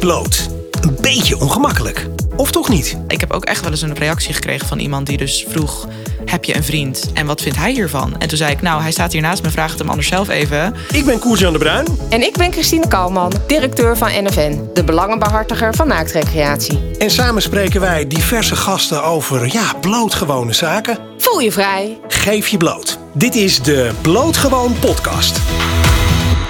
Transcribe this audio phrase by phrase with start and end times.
[0.00, 0.48] bloot.
[0.80, 2.06] Een beetje ongemakkelijk.
[2.36, 2.96] Of toch niet?
[3.08, 5.88] Ik heb ook echt wel eens een reactie gekregen van iemand die dus vroeg...
[6.24, 8.14] heb je een vriend en wat vindt hij hiervan?
[8.18, 10.28] En toen zei ik, nou, hij staat hier naast me, vraag het hem anders zelf
[10.28, 10.74] even.
[10.92, 11.86] Ik ben Koers-Jan de Bruin.
[12.08, 16.80] En ik ben Christine Kalman, directeur van NFN, de belangenbehartiger van naaktrecreatie.
[16.98, 20.98] En samen spreken wij diverse gasten over, ja, blootgewone zaken.
[21.18, 21.98] Voel je vrij?
[22.08, 22.98] Geef je bloot.
[23.12, 25.40] Dit is de Blootgewoon podcast.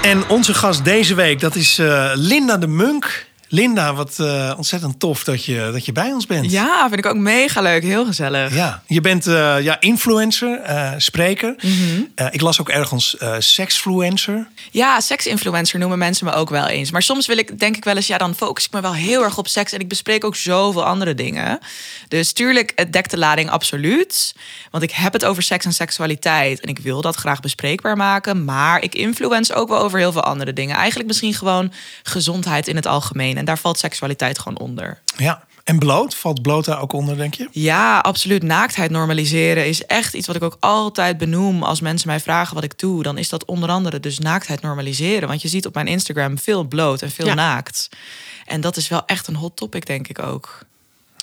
[0.01, 3.29] En onze gast deze week, dat is eh, Linda de Munk.
[3.53, 6.51] Linda, wat eh, ontzettend tof dat je, dat je bij ons bent.
[6.51, 7.83] Ja, vind ik ook mega leuk.
[7.83, 8.55] Heel gezellig.
[8.55, 11.55] Ja, je bent eh, ja, influencer, eh, spreker.
[12.15, 14.47] Eh, ik las ook ergens sexfluencer.
[14.71, 16.91] Ja, seksinfluencer noemen mensen me ook wel eens.
[16.91, 19.23] Maar soms wil ik, denk ik wel eens, ja, dan focus ik me wel heel
[19.23, 19.71] erg op seks.
[19.71, 21.59] En ik bespreek ook zoveel andere dingen.
[22.07, 24.35] Dus tuurlijk, het dekt de lading absoluut.
[24.69, 26.59] Want ik heb het over seks en seksualiteit.
[26.59, 28.45] En ik wil dat graag bespreekbaar maken.
[28.45, 30.75] Maar ik influence ook wel over heel veel andere dingen.
[30.75, 31.71] Eigenlijk misschien gewoon
[32.03, 33.39] gezondheid in het algemeen.
[33.41, 34.99] En daar valt seksualiteit gewoon onder.
[35.17, 36.15] Ja, en bloot?
[36.15, 37.47] Valt bloot daar ook onder, denk je?
[37.51, 38.43] Ja, absoluut.
[38.43, 41.63] Naaktheid normaliseren is echt iets wat ik ook altijd benoem.
[41.63, 45.27] Als mensen mij vragen wat ik doe, dan is dat onder andere dus naaktheid normaliseren.
[45.27, 47.33] Want je ziet op mijn Instagram veel bloot en veel Ja.
[47.33, 47.89] naakt.
[48.45, 50.65] En dat is wel echt een hot topic, denk ik ook.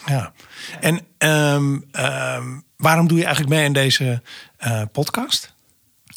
[0.07, 0.33] Ja.
[0.81, 4.23] En ehm, ehm, waarom doe je eigenlijk mee in deze
[4.57, 5.53] eh, podcast?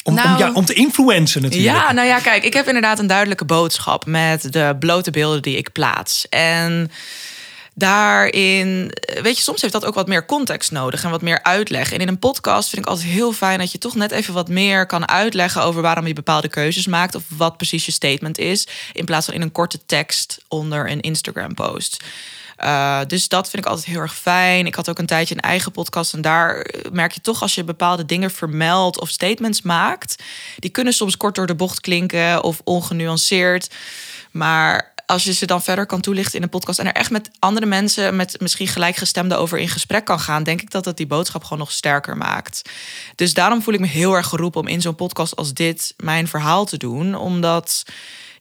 [0.02, 1.76] Om, om, Nou- ja, om te influencen natuurlijk.
[1.76, 5.56] Ja, nou ja, kijk, ik heb inderdaad een duidelijke boodschap met de blote beelden die
[5.56, 6.28] ik plaats.
[6.28, 6.90] En
[7.74, 8.92] daarin,
[9.22, 11.92] weet je, soms heeft dat ook wat meer context nodig en wat meer uitleg.
[11.92, 14.48] En in een podcast vind ik altijd heel fijn dat je toch net even wat
[14.48, 18.66] meer kan uitleggen over waarom je bepaalde keuzes maakt of wat precies je statement is,
[18.92, 22.04] in plaats van in een korte tekst onder een Instagram-post.
[22.64, 24.66] Uh, dus dat vind ik altijd heel erg fijn.
[24.66, 26.14] Ik had ook een tijdje een eigen podcast.
[26.14, 30.22] En daar merk je toch als je bepaalde dingen vermeldt of statements maakt.
[30.58, 33.74] Die kunnen soms kort door de bocht klinken of ongenuanceerd.
[34.30, 36.78] Maar als je ze dan verder kan toelichten in een podcast.
[36.78, 40.42] en er echt met andere mensen, met misschien gelijkgestemden over in gesprek kan gaan.
[40.42, 42.62] denk ik dat dat die boodschap gewoon nog sterker maakt.
[43.14, 46.28] Dus daarom voel ik me heel erg geroepen om in zo'n podcast als dit mijn
[46.28, 47.14] verhaal te doen.
[47.14, 47.82] Omdat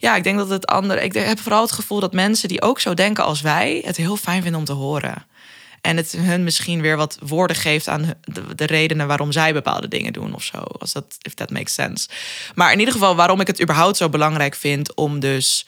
[0.02, 1.04] ja, ik denk dat het andere.
[1.04, 4.16] Ik heb vooral het gevoel dat mensen die ook zo denken als wij, het heel
[4.16, 5.26] fijn vinden om te horen.
[5.82, 9.88] En het hun misschien weer wat woorden geeft aan de, de redenen waarom zij bepaalde
[9.88, 10.58] dingen doen of zo.
[10.58, 12.10] Als dat, if that makes sense.
[12.56, 15.66] Maar in ieder geval, waarom ik het überhaupt zo belangrijk vind om dus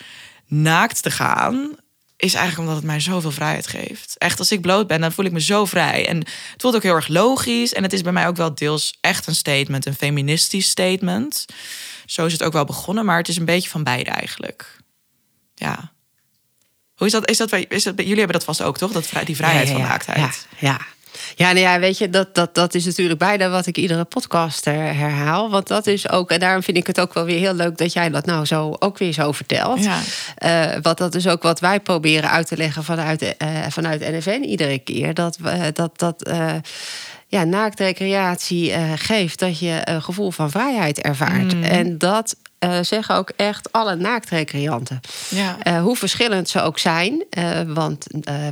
[0.48, 1.76] naakt te gaan,
[2.18, 4.16] is eigenlijk omdat het mij zoveel vrijheid geeft.
[4.18, 6.08] Echt, als ik bloot ben, dan voel ik me zo vrij.
[6.08, 7.74] En het voelt ook heel erg logisch.
[7.74, 11.46] En het is bij mij ook wel deels echt een statement, een feministisch statement.
[12.06, 14.78] Zo is het ook wel begonnen, maar het is een beetje van beide eigenlijk.
[15.56, 15.92] Ja.
[16.96, 17.30] Hoe is dat?
[17.30, 18.92] Is dat, bij- is dat bij- jullie hebben dat vast ook, toch?
[18.92, 19.90] Dat, die vrijheid Ja, ja, van ja.
[19.92, 20.48] naaktheid.
[20.60, 20.80] Ja, ja.
[21.36, 24.66] Ja, nou ja, weet je, dat, dat, dat is natuurlijk bijna wat ik iedere podcast
[24.66, 25.50] her- herhaal.
[25.50, 27.94] Want dat is ook, en daarom vind ik het ook wel weer heel leuk dat
[27.94, 29.84] jij dat nou zo ook weer zo vertelt.
[29.84, 30.00] Ja.
[30.36, 34.42] Eh, want dat is ook wat wij proberen uit te leggen vanuit, eh, vanuit NFN
[34.44, 35.14] iedere keer.
[35.14, 36.30] Dat, we- dat, dat
[37.34, 41.56] eh, ja, naaktrecreatie eh geeft dat je een gevoel van vrijheid ervaart.
[41.56, 41.64] Mm.
[41.64, 42.36] En dat
[42.72, 45.00] eh, zeggen ook echt alle naaktrecreanten.
[45.30, 45.58] Ja.
[45.60, 47.24] Eh, hoe verschillend ze ook zijn.
[47.30, 48.06] eh, want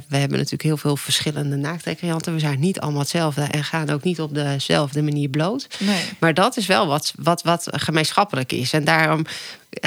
[0.07, 2.33] we hebben natuurlijk heel veel verschillende naaktrecreanten.
[2.33, 5.67] We zijn niet allemaal hetzelfde en gaan ook niet op dezelfde manier bloot.
[5.79, 6.03] Nee.
[6.19, 8.73] Maar dat is wel wat, wat, wat gemeenschappelijk is.
[8.73, 9.25] En daarom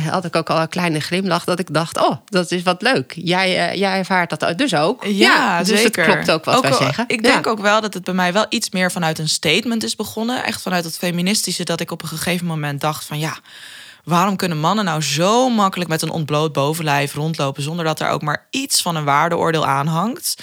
[0.09, 1.99] had ik ook al een kleine glimlach dat ik dacht...
[2.06, 3.12] oh, dat is wat leuk.
[3.17, 5.05] Jij, jij ervaart dat dus ook.
[5.05, 6.05] Ja, dus zeker.
[6.05, 7.05] het klopt ook wat wij al- zeggen.
[7.06, 7.51] Ik denk Ja.
[7.51, 10.45] ook wel dat het bij mij wel iets meer vanuit een statement is begonnen.
[10.45, 13.37] Echt vanuit het feministische, dat ik op een gegeven moment dacht van ja.
[14.04, 18.22] Waarom kunnen mannen nou zo makkelijk met een ontbloot bovenlijf rondlopen zonder dat er ook
[18.22, 20.37] maar iets van een waardeoordeel aan hangt?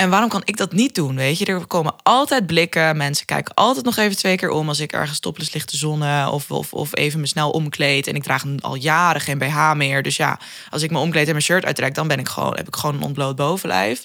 [0.00, 1.16] En waarom kan ik dat niet doen?
[1.16, 2.96] Weet je, er komen altijd blikken.
[2.96, 6.32] Mensen kijken altijd nog even twee keer om als ik ergens topless lig te zonnen.
[6.32, 8.06] Of, of, of even me snel omkleed.
[8.06, 10.02] En ik draag al jaren geen BH meer.
[10.02, 10.38] Dus ja,
[10.70, 12.96] als ik me omkleed en mijn shirt uittrek, dan ben ik gewoon, heb ik gewoon
[12.96, 14.04] een ontbloot bovenlijf.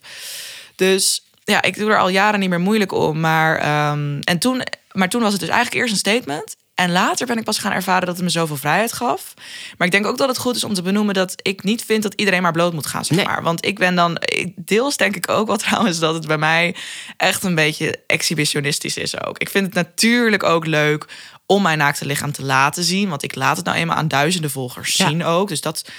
[0.76, 3.20] Dus ja, ik doe er al jaren niet meer moeilijk om.
[3.20, 6.56] Maar, ehm, en toen, maar toen was het dus eigenlijk eerst een statement.
[6.76, 9.34] En later ben ik pas gaan ervaren dat het me zoveel vrijheid gaf.
[9.78, 12.04] Maar ik denk ook dat het goed is om te benoemen dat ik niet vind
[12.04, 13.26] dat iedereen maar bloot moet gaan, zeg Nee.
[13.26, 13.44] maar.
[13.44, 14.18] Want ik ben dan,
[14.56, 16.76] deels denk ik ook wel trouwens dat het bij mij
[17.18, 19.38] echt een beetje exhibitionistisch is ook.
[19.38, 21.06] Ik vind het natuurlijk ook leuk
[21.46, 23.10] om mijn naakte lichaam te laten zien.
[23.10, 25.08] Want ik laat het nou eenmaal aan duizenden volgers Ja.
[25.08, 25.48] zien ook.
[25.48, 25.90] Dus dat,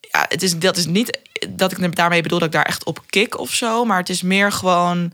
[0.00, 3.00] ja, het is, dat is niet dat ik daarmee bedoel dat ik daar echt op
[3.06, 3.84] kik of zo.
[3.84, 5.12] Maar het is meer gewoon.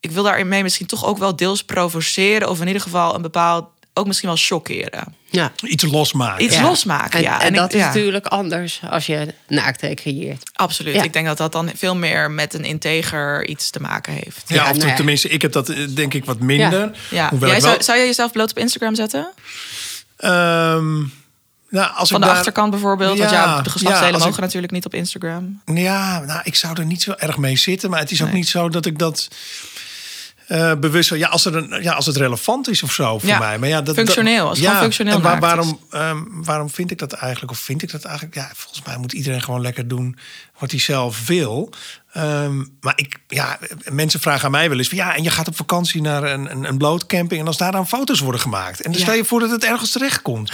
[0.00, 2.48] Ik wil daarmee misschien toch ook wel deels provoceren.
[2.48, 3.66] Of in ieder geval een bepaald.
[3.96, 5.14] Ook misschien wel chockeren.
[5.30, 5.52] Ja.
[5.62, 6.44] Iets losmaken.
[6.44, 6.62] Iets Ja.
[6.62, 7.40] losmaken, En, ja.
[7.40, 10.50] en ik- dat is ja, natuurlijk anders als je naakt recreëert.
[10.54, 10.94] Absoluut.
[10.94, 11.02] Ja.
[11.02, 14.42] Ik denk dat dat dan veel meer met een integer iets te maken heeft.
[14.46, 14.94] Ja, Ja, of nou ja.
[14.94, 16.90] tenminste, ik heb dat eh, denk ik wat minder.
[17.10, 17.28] Ja.
[17.28, 19.28] Hoewel Jij ik wel, zou, zou je jezelf bloot op Instagram zetten?
[20.16, 21.02] Ehm,
[21.68, 23.18] Nou, als Van ik de daar- achterkant bijvoorbeeld.
[23.18, 25.60] want Ja, ja, de geslachtsdelen ja, mogen ik- natuurlijk niet op Instagram.
[25.74, 27.90] Ja, nou, ik zou er niet zo erg mee zitten.
[27.90, 28.36] Maar het is ook Nee.
[28.36, 29.28] niet zo dat ik dat
[30.46, 31.14] eh, bewust...
[31.14, 33.58] Ja als, er een, ja, als het relevant is of zo voor Ja, mij.
[33.58, 36.98] Maar ja, dat, functioneel, als het gewoon functioneel en waar- waarom, ehm, waarom vind ik
[36.98, 37.52] dat eigenlijk?
[37.52, 38.34] Of vind ik dat eigenlijk?
[38.36, 40.16] Ja, volgens mij moet iedereen gewoon lekker doen
[40.58, 41.70] wat hij zelf wil.
[42.14, 43.58] Ehm, maar ik, ja,
[43.90, 44.88] mensen vragen aan mij wel eens...
[44.88, 47.40] Van, ja, en je gaat op vakantie naar een, een, een blootcamping...
[47.40, 48.80] en als daar dan foto's worden gemaakt.
[48.80, 49.06] En dan Ja.
[49.06, 50.50] stel je voor dat het ergens terecht komt.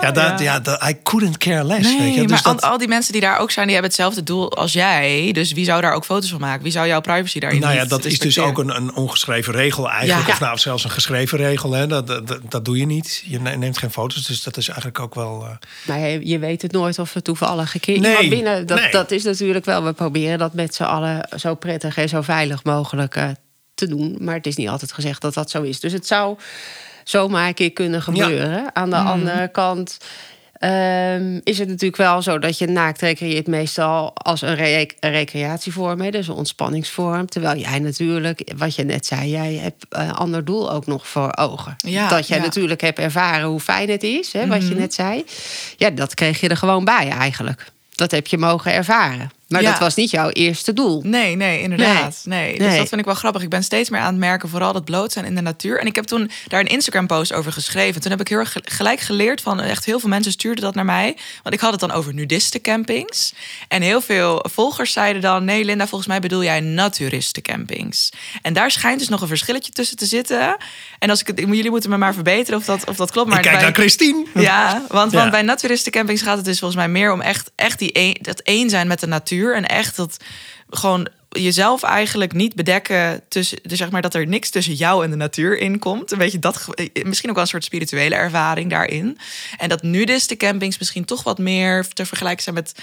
[0.00, 0.44] ja, dat, ja.
[0.44, 0.60] ja.
[0.60, 1.82] dat, I couldn't care less.
[1.88, 2.18] Nee, weet je?
[2.18, 4.52] maar Dus al, dat, al die mensen die daar ook zijn, die hebben hetzelfde doel
[4.56, 5.30] als jij.
[5.32, 6.62] Dus wie zou daar ook foto's van maken?
[6.62, 9.90] Wie zou jouw privacy daarin Nou ja, dat is dus ook een, een ongeschreven regel
[9.90, 10.26] eigenlijk.
[10.26, 10.32] Ja.
[10.32, 11.72] Of nou, zelfs een geschreven regel.
[11.72, 11.86] Hè?
[11.86, 13.22] Dat, dat, dat doe je niet.
[13.26, 14.26] Je ne- neemt geen foto's.
[14.26, 15.44] Dus dat is eigenlijk ook wel...
[15.46, 15.56] eh,
[15.86, 18.66] Maar je, je weet het nooit of er toevallig een keer Nee, iemand binnen...
[18.66, 18.90] Dat, nee.
[18.90, 22.64] dat is natuurlijk wel, we proberen dat met z'n allen zo prettig en zo veilig
[22.64, 23.28] mogelijk eh,
[23.74, 24.16] te doen.
[24.20, 25.80] Maar het is niet altijd gezegd dat dat zo is.
[25.80, 26.38] Dus het zou
[27.04, 28.74] zomaar een keer kunnen gebeuren.
[28.74, 29.98] Aan de andere kant
[30.52, 35.10] ehm, is het natuurlijk wel zo dat je naakt recreëert meestal als een, re- een
[35.10, 37.26] recreatievorm, hè, dus een ontspanningsvorm.
[37.26, 41.36] Terwijl jij natuurlijk, wat je net zei, jij hebt een ander doel ook nog voor
[41.36, 41.74] ogen.
[41.76, 42.42] Ja, dat jij ja.
[42.42, 45.24] natuurlijk hebt ervaren hoe fijn het is, hè, wat je net zei.
[45.76, 47.70] Ja, dat kreeg je er gewoon bij eigenlijk.
[47.94, 49.30] Dat heb je mogen ervaren.
[49.52, 49.70] Maar Ja.
[49.70, 51.02] dat was niet jouw eerste doel.
[51.04, 52.20] Nee, nee, inderdaad.
[52.24, 52.58] Nee.
[52.58, 52.78] Dus Nee.
[52.78, 53.42] dat vind ik wel grappig.
[53.42, 55.78] Ik ben steeds meer aan het merken, vooral dat bloot zijn in de natuur.
[55.80, 58.00] En ik heb toen daar een Instagram-post over geschreven.
[58.00, 60.74] Toen heb ik heel erg ge- gelijk geleerd van echt heel veel mensen stuurden dat
[60.74, 61.16] naar mij.
[61.42, 63.32] Want ik had het dan over nudistencampings.
[63.68, 68.10] En heel veel volgers zeiden dan: Nee, Linda, volgens mij bedoel jij naturistencampings.
[68.42, 70.56] En daar schijnt dus nog een verschilletje tussen te zitten.
[70.98, 73.28] En als ik het, jullie moeten me maar verbeteren of dat, of dat klopt.
[73.28, 74.24] Maar ik kijk bij- naar Christine.
[74.34, 75.18] ja, want, Ja.
[75.18, 78.40] want bij naturistencampings gaat het dus volgens mij meer om echt, echt die een, dat
[78.40, 79.41] één zijn met de natuur.
[79.50, 80.16] En echt dat
[80.70, 85.10] gewoon jezelf eigenlijk niet bedekken tussen, dus zeg maar dat er niks tussen jou en
[85.10, 86.12] de natuur in komt.
[86.12, 89.18] Een beetje dat, eh, misschien ook wel een soort spirituele ervaring daarin.
[89.58, 92.74] En dat nudistencampings misschien toch wat meer te vergelijken zijn met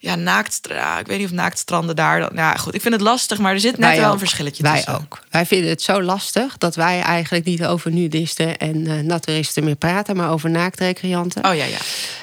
[0.00, 0.98] ja, naaktstranden.
[1.00, 2.30] Ik weet niet of naaktstranden daar dan.
[2.34, 4.12] Ja, goed, ik vind het lastig, maar er zit net Wij wel ook.
[4.12, 4.94] een verschilletje Wij tussen.
[4.94, 5.22] ook.
[5.30, 9.76] Wij vinden het zo lastig dat wij eigenlijk niet over nudisten en eh, naturisten meer
[9.76, 11.44] praten, maar over naaktrecreanten.
[11.44, 11.78] Oh ja, ja.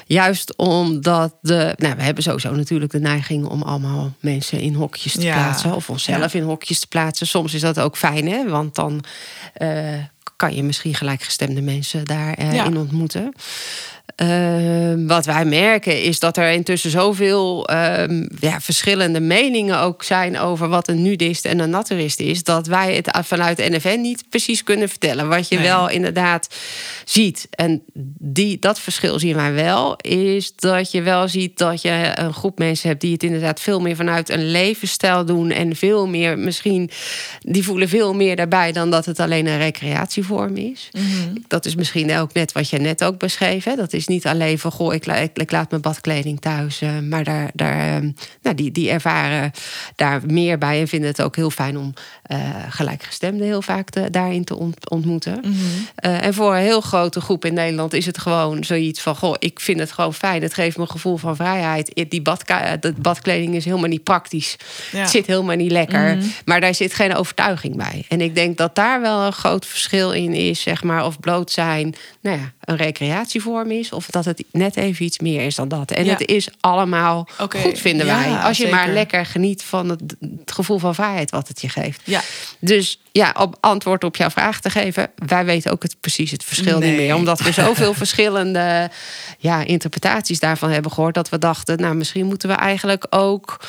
[0.06, 1.74] Juist omdat de.
[1.76, 5.34] Nou, we hebben sowieso natuurlijk de neiging om allemaal mensen in hokjes te Ja.
[5.34, 5.74] plaatsen.
[5.74, 7.26] Of onszelf in hokjes te plaatsen.
[7.26, 8.48] Soms is dat ook fijn, hè?
[8.48, 9.04] Want dan
[9.54, 9.94] eh,
[10.36, 12.64] kan je misschien gelijkgestemde mensen daarin Ja.
[12.64, 13.32] in ontmoeten.
[14.16, 20.38] Ehm, wat wij merken is dat er intussen zoveel ehm, ja, verschillende meningen ook zijn
[20.38, 24.24] over wat een nudist en een naturist is, dat wij het vanuit de NFN niet
[24.28, 25.28] precies kunnen vertellen.
[25.28, 25.64] Wat je Nee.
[25.64, 26.54] wel inderdaad
[27.04, 27.82] ziet, en
[28.18, 32.58] die, dat verschil zien wij wel, is dat je wel ziet dat je een groep
[32.58, 36.90] mensen hebt die het inderdaad veel meer vanuit een levensstijl doen en veel meer misschien,
[37.40, 40.90] die voelen veel meer daarbij dan dat het alleen een recreatievorm is.
[41.48, 43.64] Dat is misschien ook net wat je net ook beschreef.
[43.64, 43.74] Hè?
[43.74, 46.80] Dat is niet alleen van goh, ik, la- ik, ik laat mijn badkleding thuis.
[46.80, 48.08] eh, maar daar, daar, eh,
[48.42, 49.50] nou, die, die ervaren
[49.96, 51.92] daar meer bij en vinden het ook heel fijn om
[52.22, 52.38] eh,
[52.68, 55.40] gelijkgestemden heel vaak te- daarin te ont- ontmoeten.
[55.94, 59.34] Eh, en voor een heel grote groep in Nederland is het gewoon zoiets van: goh,
[59.38, 60.42] ik vind het gewoon fijn.
[60.42, 62.04] Het geeft me een gevoel van vrijheid.
[62.08, 64.56] Die badka- badkleding is helemaal niet praktisch.
[64.92, 64.98] Ja.
[64.98, 66.18] Het zit helemaal niet lekker.
[66.44, 68.04] Maar daar zit geen overtuiging bij.
[68.08, 71.50] En ik denk dat daar wel een groot verschil in is, zeg maar, of bloot
[71.50, 75.68] zijn, nou ja, een recreatievorm is, of dat het net even iets meer is dan
[75.68, 75.90] dat.
[75.90, 76.12] En Ja.
[76.12, 78.38] het is allemaal goed, vinden ja, wij.
[78.38, 82.00] Als je maar lekker geniet van het, het gevoel van vrijheid wat het je geeft.
[82.04, 82.20] Ja.
[82.58, 86.44] Dus ja, op antwoord op jouw vraag te geven, wij weten ook het, precies het
[86.44, 86.88] verschil Nee.
[86.90, 87.14] niet meer.
[87.14, 88.90] Omdat we zoveel verschillende
[89.38, 93.60] ja, interpretaties daarvan hebben gehoord, dat we dachten, nou, misschien moeten we eigenlijk ook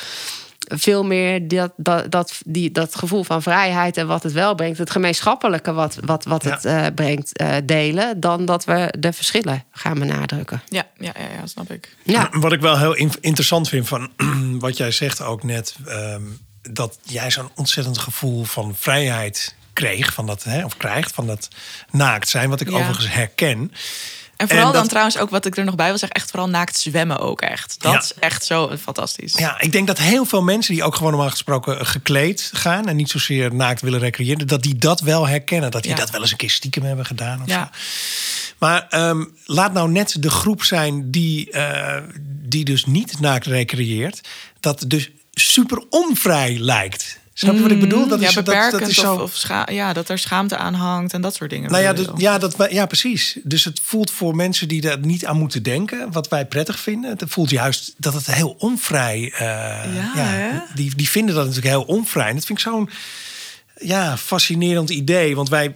[0.76, 4.78] veel meer dat, dat, dat, die, dat gevoel van vrijheid en wat het wel brengt,
[4.78, 6.50] het gemeenschappelijke wat, wat, wat Ja.
[6.50, 10.62] het eh, brengt, eh, delen, dan dat we de verschillen gaan benadrukken.
[10.70, 11.96] Ja, ja, ja, ja, snap ik.
[12.04, 14.12] Ja, Wat ik wel heel in- interessant vind van
[14.60, 16.22] wat jij zegt ook net, ehm,
[16.62, 21.48] dat jij zo'n ontzettend gevoel van vrijheid kreeg, van dat, hè, of krijgt, van dat
[21.92, 22.76] naakt zijn, wat ik Ja.
[22.78, 23.72] overigens herken.
[24.38, 26.50] En vooral En dan trouwens ook wat ik er nog bij wil zeggen, echt vooral
[26.50, 27.76] naakt zwemmen ook echt.
[27.82, 28.00] Dat Ja.
[28.00, 29.34] is echt zo fantastisch.
[29.38, 32.96] Ja, ik denk dat heel veel mensen die ook gewoon normaal gesproken gekleed gaan en
[32.96, 35.72] niet zozeer naakt willen recreëren, dat die dat wel herkennen.
[35.72, 35.98] Dat die Ja.
[35.98, 37.42] dat wel eens een keer stiekem hebben gedaan.
[37.42, 37.70] Of Ja.
[37.74, 37.80] zo.
[38.58, 44.28] Maar ehm, laat nou net de groep zijn die, eh, die dus niet naakt recreëert,
[44.60, 47.20] dat dus super onvrij lijkt.
[47.40, 48.08] Snap je wat ik bedoel?
[48.08, 49.14] Dat Mm, ja, is, dat, beperkend dat is zo.
[49.14, 51.72] of, of scha- ja, dat er schaamte aan hangt en dat soort dingen.
[51.72, 53.38] Nou ja, dus, ja, dat, ja, precies.
[53.44, 57.10] Dus het voelt voor mensen die daar niet aan moeten denken, wat wij prettig vinden.
[57.10, 59.32] Het voelt juist dat het heel onvrij.
[59.36, 59.40] eh,
[60.16, 60.60] Ja, hè?
[60.74, 62.28] die, die vinden dat natuurlijk heel onvrij.
[62.28, 62.90] En dat vind ik zo'n
[63.80, 65.36] ja, fascinerend idee.
[65.36, 65.76] Want wij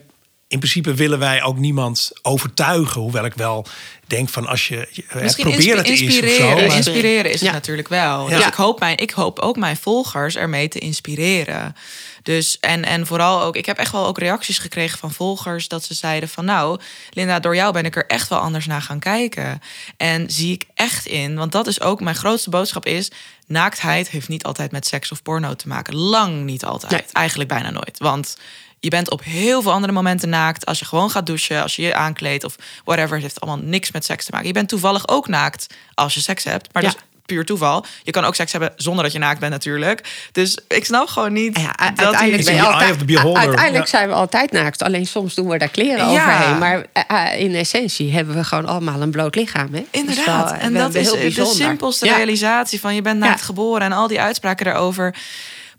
[0.51, 3.01] in principe willen wij ook niemand overtuigen.
[3.01, 3.65] Hoewel ik wel
[4.07, 6.35] denk van als je eh, Misschien probeer het of inspireren.
[6.59, 6.67] zo.
[6.67, 8.29] maar- Inspireren is het natuurlijk wel.
[8.29, 8.37] Ja.
[8.37, 11.75] Dus ik hoop, mijn, ik hoop ook mijn volgers ermee te inspireren.
[12.23, 15.83] Dus en, en vooral ook, ik heb echt wel ook reacties gekregen van volgers dat
[15.83, 16.79] ze zeiden van nou,
[17.09, 19.61] Linda, door jou ben ik er echt wel anders naar gaan kijken.
[19.97, 23.11] En zie ik echt in, want dat is ook mijn grootste boodschap is,
[23.47, 25.95] naaktheid heeft niet altijd met seks of porno te maken.
[25.95, 26.91] Lang niet altijd.
[26.91, 27.03] Nee.
[27.11, 27.97] Eigenlijk bijna nooit.
[27.99, 28.37] Want
[28.83, 30.65] je bent op heel veel andere momenten naakt.
[30.65, 33.13] Als je gewoon gaat douchen, als je je aankleedt of whatever.
[33.13, 34.47] Het heeft allemaal niks met seks te maken.
[34.47, 36.73] Je bent toevallig ook naakt als je seks hebt.
[36.73, 36.89] Maar Ja.
[36.89, 37.85] dat is puur toeval.
[38.03, 40.27] Je kan ook seks hebben zonder dat je naakt bent natuurlijk.
[40.31, 43.83] Dus ik snap gewoon niet Ja, dat uiteindelijk, die- ben je the eye altijd, uiteindelijk
[43.85, 43.89] Ja.
[43.97, 44.81] zijn we altijd naakt.
[44.83, 46.21] Alleen soms doen we daar kleren Ja.
[46.33, 46.57] overheen.
[46.57, 49.73] Maar eh, in essentie hebben we gewoon allemaal een bloot lichaam.
[49.73, 49.83] Hè?
[49.91, 50.25] Inderdaad.
[50.25, 52.15] Dat is wel, en dat is heel de simpelste Ja.
[52.15, 53.45] realisatie van je bent naakt Ja.
[53.45, 55.15] geboren en al die uitspraken daarover.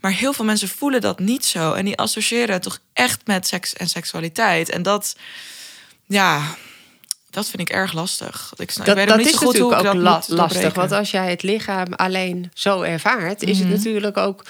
[0.03, 1.73] Maar heel veel mensen voelen dat niet zo.
[1.73, 4.69] En die associëren het toch echt met seks en seksualiteit.
[4.71, 5.17] En dat,
[6.07, 6.43] ja,
[7.31, 8.53] dat vind ik erg lastig.
[8.57, 10.13] Ik, snap, Dat, ik weet dat niet is zo goed hoe natuurlijk ik ook dat
[10.13, 10.75] la- moet lastig.
[10.75, 13.77] Want als jij het lichaam alleen zo ervaart, is het Mhm.
[13.77, 14.45] natuurlijk ook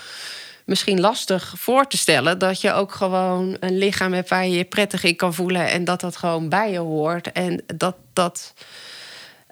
[0.64, 4.64] misschien lastig voor te stellen dat je ook gewoon een lichaam hebt waar je je
[4.64, 7.32] prettig in kan voelen en dat dat gewoon bij je hoort.
[7.32, 8.54] En dat dat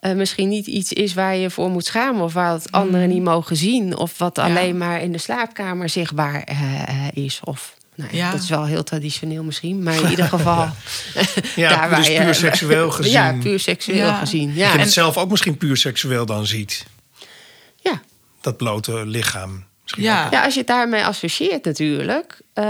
[0.01, 3.23] eh, misschien niet iets is waar je voor moet schamen of waar het anderen niet
[3.23, 4.47] mogen zien of wat Mhm.
[4.47, 4.53] Ja.
[4.57, 7.41] alleen maar in de slaapkamer zichtbaar eh, is.
[7.45, 10.69] Of nou ja, dat is wel heel traditioneel misschien, maar in ieder geval.
[11.57, 13.13] Ja, dus je- puur seksueel gezien.
[13.13, 14.15] Ja, puur seksueel Ja.
[14.19, 14.47] gezien.
[14.49, 16.85] Dat Ja, je en, het zelf ook misschien puur seksueel dan ziet.
[17.81, 18.01] ja.
[18.41, 19.65] Dat blote lichaam.
[19.83, 20.29] Misschien Ja.
[20.31, 22.65] Ja, als je het daarmee associeert natuurlijk, eh,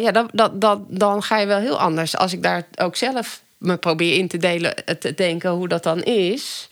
[0.00, 2.16] ja, dan, dan, dan, dan ga je wel heel anders.
[2.16, 5.82] Als ik daar ook zelf me probeer in te delen, eh, te denken hoe dat
[5.82, 6.68] dan is.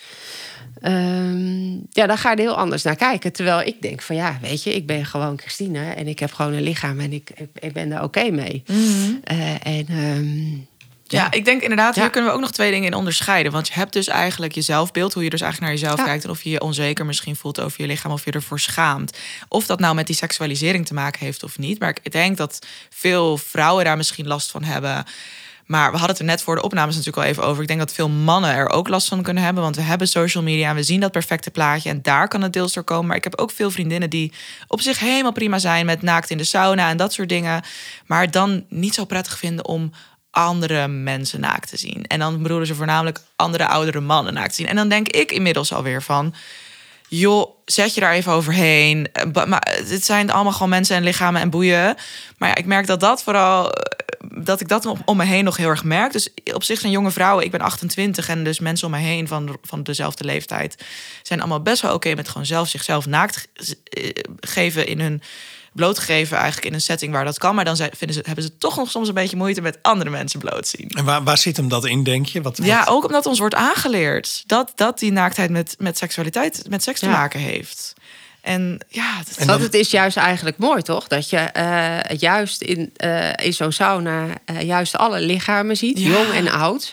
[0.81, 3.33] ehm, ja, dan ga je er heel anders naar kijken.
[3.33, 6.53] Terwijl ik denk van ja, weet je, ik ben gewoon Christine en ik heb gewoon
[6.53, 8.63] een lichaam en ik, ik, ik ben daar oké mee.
[9.25, 10.75] Eh, en ehm,
[11.09, 12.01] Ja, ik denk inderdaad, Ja.
[12.03, 13.53] hier kunnen we ook nog twee dingen in onderscheiden.
[13.53, 16.07] Want je hebt dus eigenlijk je zelfbeeld, hoe je dus eigenlijk naar jezelf Ja.
[16.07, 16.25] kijkt.
[16.25, 19.19] En of je je onzeker misschien voelt over je lichaam, of je ervoor schaamt.
[19.49, 21.79] Of dat nou met die seksualisering te maken heeft of niet.
[21.79, 25.05] Maar ik denk dat veel vrouwen daar misschien last van hebben.
[25.67, 27.63] Maar we hadden het er net voor de opnames natuurlijk al even over.
[27.63, 29.63] Ik denk dat veel mannen er ook last van kunnen hebben.
[29.63, 31.91] Want we hebben social media en we zien dat perfecte plaatje.
[31.91, 33.07] En daar kan het deels door komen.
[33.07, 34.33] Maar ik heb ook veel vriendinnen die
[34.67, 37.63] op zich helemaal prima zijn met naakt in de sauna en dat soort dingen.
[38.07, 39.93] Maar dan niet zo prettig vinden om
[40.31, 42.05] andere mensen naakt te zien.
[42.07, 44.69] En dan bedoelen ze voornamelijk andere oudere mannen naakt te zien.
[44.69, 46.35] En dan denk ik inmiddels alweer van...
[47.09, 49.09] joh, zet je daar even overheen.
[49.13, 51.97] Eh, Maar het zijn allemaal gewoon mensen en lichamen en boeien.
[52.39, 53.73] Maar ja, ik merk dat dat vooral...
[54.35, 56.13] dat ik dat om, om me heen nog heel erg merk.
[56.13, 57.45] Dus op zich zijn jonge vrouwen...
[57.45, 60.85] ik ben 28 en dus mensen om me heen van, van dezelfde leeftijd...
[61.23, 63.49] zijn allemaal best wel oké met gewoon zelf zichzelf naakt
[63.89, 65.23] eh, geven in hun
[65.77, 67.55] blootgegeven eigenlijk in een setting waar dat kan.
[67.55, 70.11] Maar dan zijn, vinden ze, hebben ze toch nog soms een beetje moeite met andere
[70.11, 70.89] mensen bloot zien.
[70.89, 72.43] En waar, waar zit hem dat in, denk je?
[72.43, 76.83] Wat, Ja, ook omdat ons wordt aangeleerd dat, dat die naaktheid met, met seksualiteit, met
[76.83, 77.95] seks te maken heeft.
[78.47, 81.07] En ja, dat, En Want dan- het is juist eigenlijk mooi, toch?
[81.09, 86.09] Dat je eh, juist in, eh, in zo'n sauna eh, juist alle lichamen ziet, Ja.
[86.09, 86.93] jong en oud.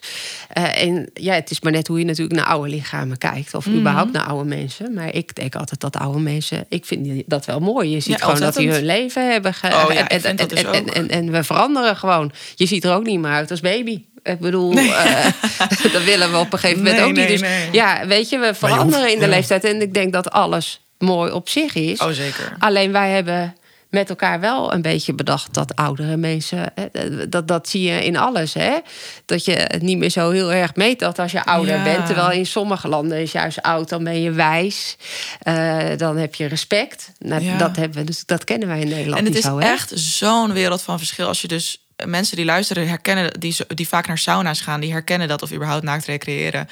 [0.50, 3.54] Eh, en ja, het is maar net hoe je natuurlijk naar oude lichamen kijkt.
[3.54, 3.78] Of Mhm.
[3.78, 4.94] überhaupt naar oude mensen.
[4.94, 6.66] Maar ik denk altijd dat oude mensen...
[6.70, 7.90] Ik vind die- dat wel mooi.
[7.90, 9.54] Je ziet Ja, gewoon dat die hun leven hebben.
[9.54, 10.74] Ge- Oh ja, en, dat en, dus en, ook.
[10.88, 12.32] en, en we veranderen gewoon.
[12.56, 14.04] Je ziet er ook niet meer uit als baby.
[14.24, 15.26] Ik bedoel, eh,
[15.94, 17.28] dat willen we op een gegeven moment Nee, ook niet.
[17.28, 17.70] nee, Dus nee.
[17.72, 19.30] ja, weet je, we hoeft- veranderen in de ja.
[19.32, 19.64] leeftijd.
[19.64, 22.00] En ik denk dat alles mooi op zich is.
[22.00, 22.56] oh zeker.
[22.60, 23.56] Alleen wij hebben
[23.90, 28.18] met elkaar wel een beetje bedacht dat oudere mensen, hè, dat, dat zie je in
[28.18, 28.78] alles, hè?
[29.26, 31.84] dat je het niet meer zo heel erg meetelt als je ouder Ja.
[31.84, 32.06] bent.
[32.06, 34.98] Terwijl in sommige landen is juist oud, dan ben je wijs,
[35.40, 37.12] Eh, dan heb je respect.
[37.20, 37.58] Nou, Ja.
[37.58, 39.58] Dat, hebben we, dus dat kennen wij in Nederland En het is zo.
[39.58, 41.28] Echt zo'n wereld van verschil.
[41.28, 45.28] Als je dus mensen die luisteren herkennen, die, die vaak naar sauna's gaan, die herkennen
[45.28, 46.68] dat of überhaupt naakt recreëren.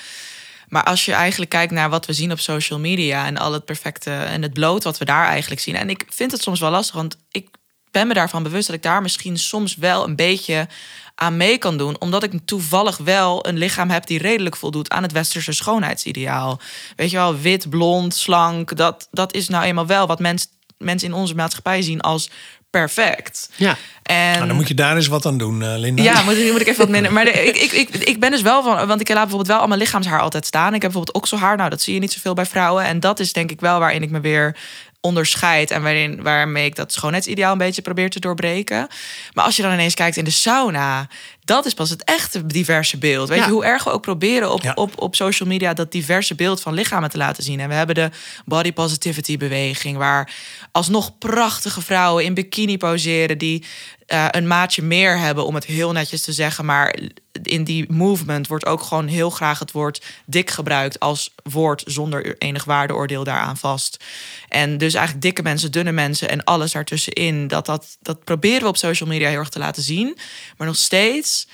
[0.72, 3.66] Maar als je eigenlijk kijkt naar wat we zien op social media en al het
[3.66, 5.76] perfecte en het bloot wat we daar eigenlijk zien.
[5.76, 7.50] En ik vind het soms wel lastig, want ik
[7.92, 10.68] ben me daarvan bewust dat ik daar misschien soms wel een beetje
[11.16, 12.00] aan mee kan doen.
[12.00, 16.60] Omdat ik toevallig wel een lichaam heb die redelijk voldoet aan het westerse schoonheidsideaal.
[16.96, 18.76] Weet je wel, wit, blond, slank.
[18.76, 20.48] Dat, dat is nou eenmaal wel wat mens,
[20.78, 22.30] mensen in onze maatschappij zien als
[22.72, 23.50] perfect.
[23.56, 23.78] Ja.
[24.04, 26.04] En Nou, dan moet je daar eens wat aan doen, eh, Linda.
[26.04, 27.14] ja, moet, ik- moet ik even wat minder.
[27.14, 29.60] Maar de- ik, ik, ik, ik ben dus wel van, want ik laat bijvoorbeeld wel
[29.60, 30.66] al mijn lichaamshaar altijd staan.
[30.74, 31.58] Ik heb bijvoorbeeld okselhaar.
[31.58, 32.84] Nou, dat zie je niet zoveel bij vrouwen.
[32.84, 34.56] En dat is denk ik wel waarin ik me weer
[35.02, 38.88] onderscheid en waarin, waarmee ik dat schoonheidsideaal een beetje probeer te doorbreken.
[39.34, 41.08] Maar als je dan ineens kijkt in de sauna,
[41.44, 43.30] dat is pas het echte diverse beeld.
[43.30, 43.46] Weet Ja.
[43.46, 44.72] je, hoe erg we ook proberen op, Ja.
[44.76, 47.60] op, op social media dat diverse beeld van lichamen te laten zien.
[47.60, 48.10] En we hebben de
[48.46, 50.32] body positivity beweging, waar
[50.72, 53.66] alsnog prachtige vrouwen in bikini poseren die
[54.12, 56.66] eh, een maatje meer hebben, om het heel netjes te zeggen.
[56.66, 56.96] Maar
[57.44, 62.38] in die movement wordt ook gewoon heel graag het woord dik gebruikt als woord zonder
[62.38, 64.04] enig waardeoordeel daaraan vast.
[64.50, 67.48] En dus eigenlijk dikke mensen, dunne mensen en alles daartussenin.
[67.48, 70.18] Dat, dat, dat proberen we op social media heel erg te laten zien.
[70.58, 71.48] Maar nog steeds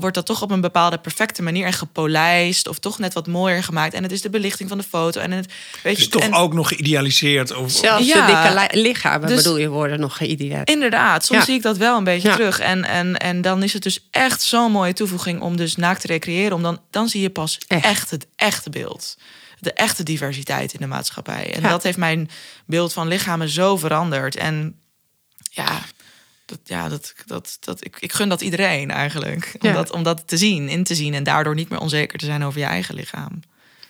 [0.00, 3.62] wordt dat toch op een bepaalde perfecte manier en gepolijst of toch net wat mooier
[3.62, 3.94] gemaakt.
[3.94, 6.34] En het is de belichting van de foto en het weet is je toch en,
[6.34, 7.54] ook nog geïdealiseerd.
[7.54, 8.26] Of, Zelfs Ja.
[8.26, 10.68] de dikke li- lichamen Dus- bedoel je worden nog geïdealiseerd.
[10.70, 11.44] Inderdaad, soms Ja.
[11.46, 12.34] zie ik dat wel een beetje Ja.
[12.34, 12.58] terug.
[12.58, 16.06] En, en, en dan is het dus echt zo'n mooie toevoeging om dus naakt te
[16.06, 16.52] recreëren.
[16.56, 17.84] Om dan, dan zie je pas Echt.
[17.84, 18.10] echt.
[18.10, 19.16] het echte beeld.
[19.58, 21.54] De echte diversiteit in de maatschappij.
[21.54, 21.68] En Ja.
[21.68, 22.30] dat heeft mijn
[22.66, 24.36] beeld van lichamen zo veranderd.
[24.36, 24.74] En
[25.50, 25.80] ja,
[26.52, 29.54] dat, ja dat, dat, dat, ik, ik gun dat iedereen eigenlijk.
[29.60, 29.74] Om, Ja.
[29.74, 31.14] dat, om dat te zien, in te zien.
[31.14, 33.40] En daardoor niet meer onzeker te zijn over je eigen lichaam.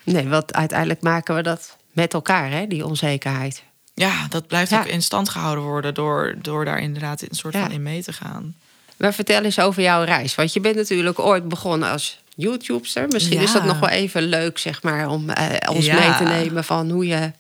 [0.03, 3.63] Nee, want uiteindelijk maken we dat met elkaar, hè, die onzekerheid.
[3.95, 4.79] Ja, dat blijft Ja.
[4.81, 7.63] ook in stand gehouden worden door, door daar inderdaad een soort Ja.
[7.63, 8.55] van in mee te gaan.
[8.97, 10.35] Maar vertel eens over jouw reis.
[10.35, 13.07] Want je bent natuurlijk ooit begonnen als YouTuber.
[13.09, 16.65] Misschien is dat nog wel even leuk, zeg maar, om eh, ons mee te nemen
[16.65, 17.33] van hoe je.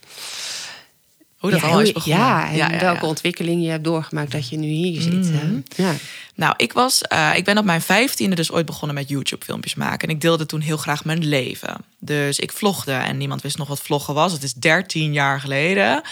[1.42, 2.18] Hoe dat ja, al hoe is je- begonnen.
[2.20, 5.12] Ja, en Ja, welke ontwikkeling je hebt doorgemaakt dat je nu hier zit.
[5.32, 5.60] Mhm.
[5.76, 5.92] Ja.
[6.34, 10.08] Nou, ik, was, eh, ik ben op mijn vijftiende dus ooit begonnen met YouTube-filmpjes maken.
[10.08, 11.76] En ik deelde toen heel graag mijn leven.
[11.98, 14.32] Dus ik vlogde en niemand wist nog wat vloggen was.
[14.32, 16.02] Het is 13 jaar geleden.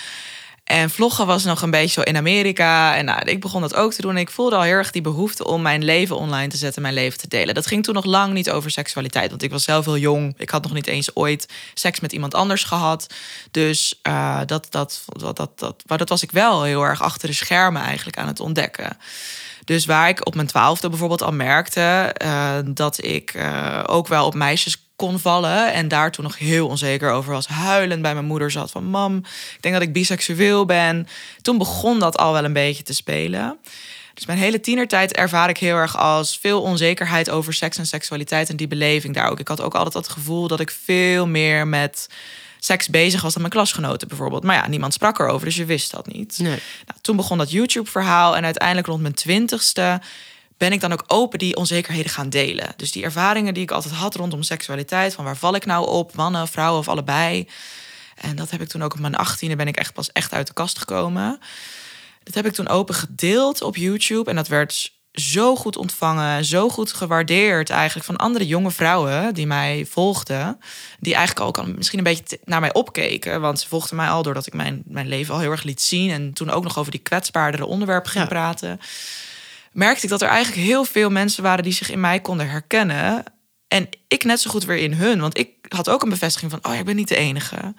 [0.71, 2.97] En vloggen was nog een beetje zo in Amerika.
[2.97, 4.11] En nou, ik begon dat ook te doen.
[4.11, 6.95] En ik voelde al heel erg die behoefte om mijn leven online te zetten, mijn
[6.95, 7.55] leven te delen.
[7.55, 9.31] Dat ging toen nog lang niet over seksualiteit.
[9.31, 10.35] Want ik was zelf heel jong.
[10.39, 13.15] Ik had nog niet eens ooit seks met iemand anders gehad.
[13.50, 17.83] Dus eh, dat, dat, dat, dat, dat, was ik wel heel erg achter de schermen
[17.83, 18.97] eigenlijk aan het ontdekken.
[19.65, 24.27] Dus waar ik op mijn twaalfde bijvoorbeeld al merkte eh, dat ik eh, ook wel
[24.27, 25.73] op meisjes kon vallen.
[25.73, 27.47] En daar toen nog heel onzeker over was.
[27.47, 28.85] Huilend bij mijn moeder zat van...
[28.85, 29.16] mam,
[29.54, 31.09] ik denk dat ik biseksueel ben.
[31.42, 33.59] Toen begon dat al wel een beetje te spelen.
[34.14, 38.49] Dus mijn hele tienertijd ervaar ik heel erg als veel onzekerheid over seks en seksualiteit
[38.49, 39.40] en die beleving daar ook.
[39.40, 42.09] Ik had ook altijd het gevoel dat ik veel meer met
[42.59, 44.42] seks bezig was dan mijn klasgenoten bijvoorbeeld.
[44.42, 46.38] Maar ja, niemand sprak erover, dus je wist dat niet.
[46.38, 46.59] Nee.
[46.87, 50.01] Nou, toen begon dat YouTube-verhaal en uiteindelijk rond mijn twintigste
[50.61, 52.73] ben ik dan ook open die onzekerheden gaan delen.
[52.77, 56.14] Dus die ervaringen die ik altijd had rondom seksualiteit, van waar val ik nou op,
[56.14, 57.49] mannen, vrouwen of allebei.
[58.14, 60.46] En dat heb ik toen ook op mijn achttiende ben ik echt pas echt uit
[60.46, 61.38] de kast gekomen.
[62.23, 66.68] Dat heb ik toen open gedeeld op YouTube en dat werd zo goed ontvangen, zo
[66.68, 70.59] goed gewaardeerd eigenlijk van andere jonge vrouwen die mij volgden,
[70.99, 74.23] die eigenlijk ook al misschien een beetje naar mij opkeken, want ze volgden mij al
[74.23, 76.90] doordat ik mijn, mijn leven al heel erg liet zien en toen ook nog over
[76.90, 78.31] die kwetsbaardere onderwerpen ging Ja.
[78.31, 78.81] praten,
[79.72, 83.24] merkte ik dat er eigenlijk heel veel mensen waren die zich in mij konden herkennen
[83.68, 86.61] en ik net zo goed weer in hun, want ik had ook een bevestiging van,
[86.62, 87.74] oh ja, ik ben niet de enige.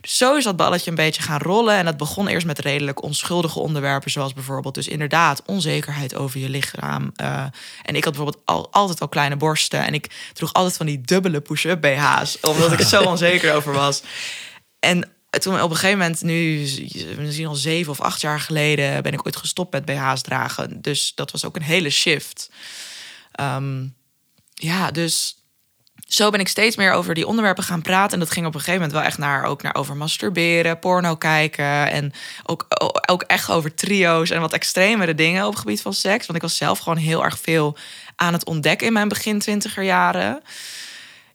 [0.00, 1.74] Dus zo is dat balletje een beetje gaan rollen.
[1.74, 6.48] En dat begon eerst met redelijk onschuldige onderwerpen, zoals bijvoorbeeld dus inderdaad onzekerheid over je
[6.48, 7.12] lichaam.
[7.16, 7.44] Eh,
[7.82, 11.00] en ik had bijvoorbeeld al, altijd al kleine borsten en ik droeg altijd van die
[11.00, 14.02] dubbele push-up BH's, omdat ik er zo onzeker over was.
[14.78, 16.58] En toen op een gegeven moment, nu
[17.18, 20.82] misschien al zeven of acht jaar geleden, ben ik ooit gestopt met BH's dragen.
[20.82, 22.50] Dus dat was ook een hele shift.
[23.32, 23.86] Ehm,
[24.54, 25.36] ja, dus
[26.06, 28.12] zo ben ik steeds meer over die onderwerpen gaan praten.
[28.12, 31.16] En dat ging op een gegeven moment wel echt naar, ook naar over masturberen, porno
[31.16, 31.90] kijken.
[31.90, 32.12] En
[32.44, 32.66] ook,
[33.06, 36.26] ook echt over trio's en wat extremere dingen op het gebied van seks.
[36.26, 37.76] Want ik was zelf gewoon heel erg veel
[38.16, 40.42] aan het ontdekken in mijn begin twintiger jaren.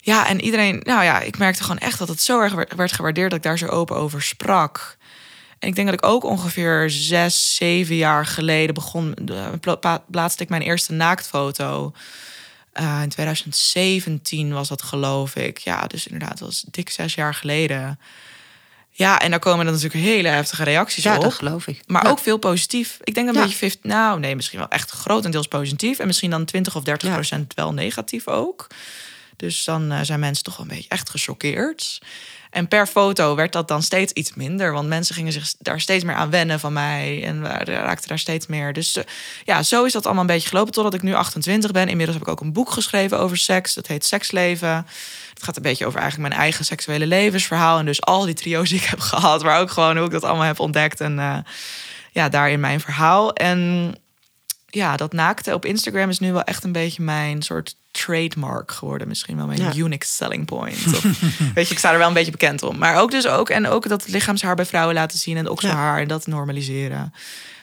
[0.04, 2.92] Ja, en iedereen, nou ja, ik merkte gewoon echt dat het zo erg werd- werd
[2.92, 4.96] gewaardeerd dat ik daar zo open over sprak.
[5.58, 9.14] En ik denk dat ik ook ongeveer zes, zeven jaar geleden begon,
[9.60, 11.92] pla- pla- plaatste ik mijn eerste naaktfoto.
[12.72, 15.58] Eh, in 2017 was dat, geloof ik.
[15.58, 17.98] Ja, dus inderdaad, dat was dik zes jaar geleden.
[18.90, 21.22] Ja, en daar komen dan natuurlijk hele heftige reacties Ja, op.
[21.22, 21.80] dat geloof ik.
[21.86, 22.10] Maar Ja.
[22.10, 22.98] ook veel positief.
[23.04, 23.40] Ik denk een Ja.
[23.40, 25.98] beetje 50, nou nee, misschien wel echt grotendeels positief.
[25.98, 27.14] En misschien dan 20 of 30 Ja.
[27.14, 28.66] procent wel negatief ook.
[29.36, 32.00] Dus dan eh, zijn mensen toch wel een beetje echt gechoqueerd.
[32.52, 34.72] En per foto werd dat dan steeds iets minder.
[34.72, 37.24] Want mensen gingen zich daar steeds meer aan wennen van mij.
[37.24, 38.72] En raakten daar steeds meer.
[38.72, 39.04] Dus eh,
[39.44, 40.72] ja, zo is dat allemaal een beetje gelopen.
[40.72, 41.88] Totdat ik nu 28 ben.
[41.88, 43.74] Inmiddels heb ik ook een boek geschreven over seks.
[43.74, 44.86] Dat heet Seksleven.
[45.34, 47.78] Het gaat een beetje over eigenlijk mijn eigen seksuele levensverhaal.
[47.78, 49.42] En dus al die trio's die ik heb gehad.
[49.42, 51.00] Maar ook gewoon hoe ik dat allemaal heb ontdekt.
[51.00, 51.36] En eh,
[52.10, 53.32] ja, daarin mijn verhaal.
[53.32, 53.92] En
[54.74, 59.08] ja, dat naakte op Instagram is nu wel echt een beetje mijn soort trademark geworden.
[59.08, 59.74] Misschien wel mijn Ja.
[59.74, 60.86] unique selling point.
[60.96, 61.02] Of,
[61.54, 62.78] weet je, ik sta er wel een beetje bekend om.
[62.78, 66.08] Maar ook dus ook, en ook dat lichaamshaar bij vrouwen laten zien en okselhaar en
[66.08, 67.12] dat normaliseren.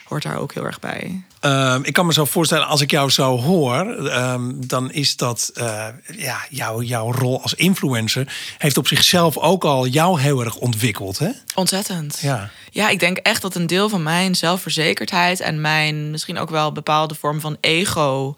[0.10, 1.24] Hoort daar ook heel erg bij.
[1.39, 5.52] Ehm, ik kan me zo voorstellen, als ik jou zo hoor, ehm, dan is dat
[5.54, 10.56] eh, ja, jouw, jouw rol als influencer heeft op zichzelf ook al jou heel erg
[10.56, 11.19] ontwikkeld.
[11.19, 11.30] Hè?
[11.56, 12.19] Ontzettend.
[12.22, 12.50] Ja.
[12.72, 16.72] Ja, ik denk echt dat een deel van mijn zelfverzekerdheid en mijn misschien ook wel
[16.72, 18.36] bepaalde vorm van ego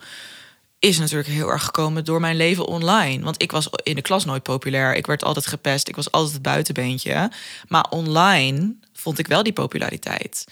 [0.79, 3.23] is natuurlijk heel erg gekomen door mijn leven online.
[3.23, 4.95] Want ik was in de klas nooit populair.
[4.95, 5.87] Ik werd altijd gepest.
[5.87, 7.31] Ik was altijd het buitenbeentje.
[7.67, 10.45] Maar online vond ik wel die populariteit.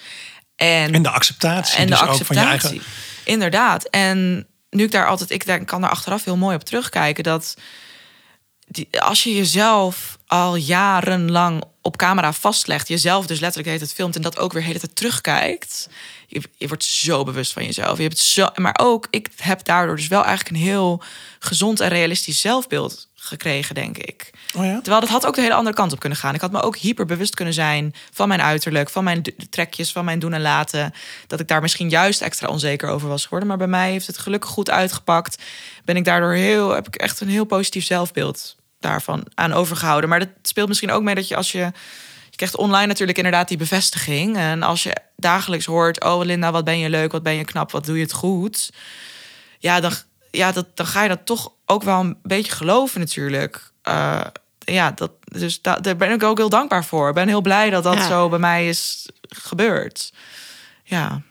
[0.60, 1.78] En, En de acceptatie.
[1.78, 2.54] en de dus acceptatie.
[2.54, 2.92] ook van je eigen.
[3.24, 3.84] Inderdaad.
[3.84, 7.56] En nu ik daar altijd, ik daar- kan daar achteraf heel mooi op terugkijken dat
[8.68, 14.16] die, als je jezelf al jarenlang op camera vastlegt, jezelf dus letterlijk de tijd filmt
[14.16, 15.90] en dat ook weer de hele tijd terugkijkt,
[16.28, 17.98] je, je wordt zo bewust van jezelf.
[17.98, 21.02] Je hebt zo, maar ook ik heb daardoor dus wel eigenlijk een heel
[21.40, 24.30] gezond en realistisch zelfbeeld gekregen, denk ik.
[24.56, 24.74] Oh ja?
[24.82, 26.34] Terwijl dat had ook de hele andere kant op kunnen gaan.
[26.34, 30.20] Ik had me ook hyperbewust kunnen zijn van mijn uiterlijk, van mijn trekjes, van mijn
[30.20, 30.94] doen en laten.
[31.28, 33.48] Dat ik daar misschien juist extra onzeker over was geworden.
[33.48, 35.44] Maar bij mij heeft het gelukkig goed uitgepakt.
[35.86, 40.10] Ben ik daardoor heel, heb ik echt een heel positief zelfbeeld daarvan aan overgehouden.
[40.10, 41.72] Maar dat speelt misschien ook mee dat je als je.
[42.30, 44.38] Je krijgt online natuurlijk inderdaad die bevestiging.
[44.38, 47.72] En als je dagelijks hoort: Oh, Linda, wat ben je leuk, wat ben je knap,
[47.72, 48.70] wat doe je het goed.
[49.60, 49.92] Ja, dan,
[50.32, 53.72] ja dat, dan ga je dat toch ook wel een beetje geloven, natuurlijk.
[53.82, 54.22] Eh,
[54.60, 57.08] ja, dat, dus da- daar ben ik ook heel dankbaar voor.
[57.10, 58.08] Ik ben heel blij dat dat Ja.
[58.08, 60.14] zo bij mij is gebeurd.
[60.84, 61.22] Ja,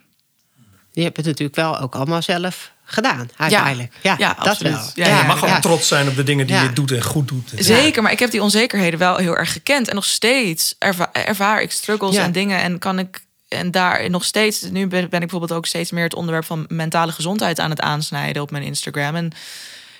[0.91, 3.93] Je hebt het natuurlijk wel ook allemaal zelf gedaan, uiteindelijk.
[4.01, 4.71] Ja, Ja, dat absoluut.
[4.73, 4.81] wel.
[4.95, 5.59] Ja, Ja, ja, je mag ook ja.
[5.59, 6.61] trots zijn op de dingen die Ja.
[6.61, 7.51] je doet en goed doet.
[7.55, 9.87] Zeker, maar ik heb die onzekerheden wel heel erg gekend.
[9.87, 12.23] En nog steeds erva- ervaar ik struggles Ja.
[12.23, 12.61] en dingen.
[12.61, 13.21] En kan ik.
[13.49, 14.61] En daar nog steeds.
[14.61, 18.41] Nu ben, ik bijvoorbeeld ook steeds meer het onderwerp van mentale gezondheid aan het aansnijden
[18.41, 19.15] op mijn Instagram.
[19.15, 19.31] En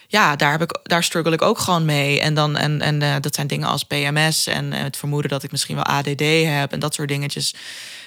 [0.08, 2.22] ja, daar, heb ik, daar struggle ik ook gewoon mee.
[2.22, 5.44] En, dan, en, en eh, dat zijn dingen als PMS en eh, het vermoeden dat
[5.44, 7.56] ik misschien wel ADD heb en dat soort dingetjes.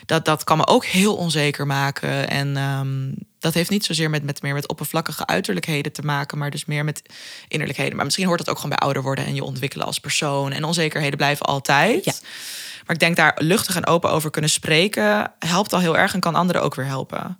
[0.07, 2.29] Dat, dat kan me ook heel onzeker maken.
[2.29, 6.51] En ehm, dat heeft niet zozeer met, met meer met oppervlakkige uiterlijkheden te maken, maar
[6.51, 7.03] dus meer met
[7.49, 7.97] innerlijkheden.
[7.97, 10.53] Maar misschien hoort dat ook gewoon bij ouder worden en je ontwikkelen als persoon.
[10.53, 12.05] En onzekerheden blijven altijd.
[12.05, 12.13] Ja.
[12.87, 16.21] Maar ik denk daar luchtig en open over kunnen spreken helpt al heel erg en
[16.21, 17.38] kan anderen ook weer helpen.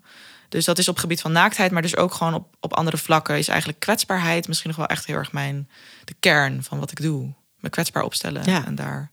[0.49, 2.97] Dus dat is op het gebied van naaktheid, maar dus ook gewoon op, op andere
[2.97, 5.69] vlakken is eigenlijk kwetsbaarheid misschien nog wel echt heel erg mijn
[6.05, 7.33] de kern van wat ik doe.
[7.61, 8.65] Me kwetsbaar opstellen Ja.
[8.67, 9.11] en daar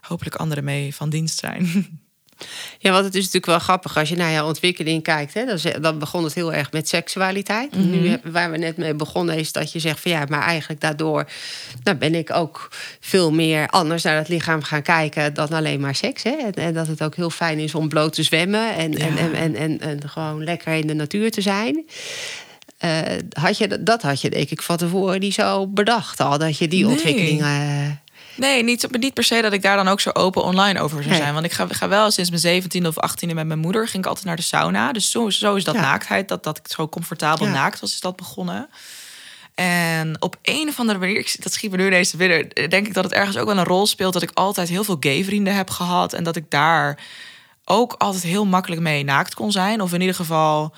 [0.00, 1.66] hopelijk anderen mee van dienst zijn.
[2.78, 5.34] Ja, want het is natuurlijk wel grappig als je naar jouw ontwikkeling kijkt.
[5.34, 7.76] Hè, dan, dan begon het heel erg met seksualiteit.
[7.76, 10.80] Nu, heb- waar we net mee begonnen, is dat je zegt van ja, maar eigenlijk
[10.80, 11.28] daardoor
[11.82, 12.68] nou, ben ik ook
[13.00, 16.22] veel meer anders naar het lichaam gaan kijken dan alleen maar seks.
[16.22, 16.30] Hè?
[16.30, 19.20] En, en dat het ook heel fijn is om bloot te zwemmen en, en, Ja.
[19.20, 21.84] en, en, en, en gewoon lekker in de natuur te zijn.
[22.78, 23.00] Eh,
[23.32, 26.68] had je, dat had je denk ik van tevoren niet zo bedacht al, dat je
[26.68, 26.92] die Nee.
[26.92, 27.40] ontwikkeling...
[27.42, 27.86] eh,
[28.38, 31.08] Nee, niet, niet per se dat ik daar dan ook zo open online over zou
[31.10, 31.20] Nee.
[31.20, 31.32] zijn.
[31.34, 34.08] Want ik ga, ga wel sinds mijn 17e of 18e met mijn moeder ging ik
[34.08, 34.92] altijd naar de sauna.
[34.92, 35.80] Dus zo, zo is dat Ja.
[35.80, 37.52] naaktheid, dat, dat ik zo comfortabel Ja.
[37.52, 38.68] naakt was, is dat begonnen.
[39.54, 42.94] En op een of andere manier, dat schiet me nu ineens te binnen, denk ik
[42.94, 45.54] dat het ergens ook wel een rol speelt dat ik altijd heel veel gay vrienden
[45.54, 46.12] heb gehad.
[46.12, 46.98] En dat ik daar
[47.64, 49.80] ook altijd heel makkelijk mee naakt kon zijn.
[49.80, 50.74] Of in ieder geval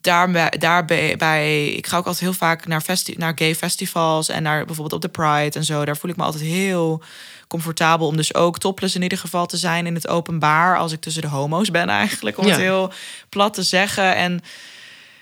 [0.00, 2.84] daarbij, daarbij bij, ik ga ook altijd heel vaak naar,
[3.16, 5.84] naar gay festivals en naar bijvoorbeeld op de Pride en zo.
[5.84, 7.02] Daar voel ik me altijd heel
[7.48, 11.00] comfortabel om dus ook topless in ieder geval te zijn in het openbaar als ik
[11.00, 12.50] tussen de homo's ben eigenlijk, om Ja.
[12.50, 12.92] het heel
[13.28, 14.14] plat te zeggen.
[14.16, 14.40] En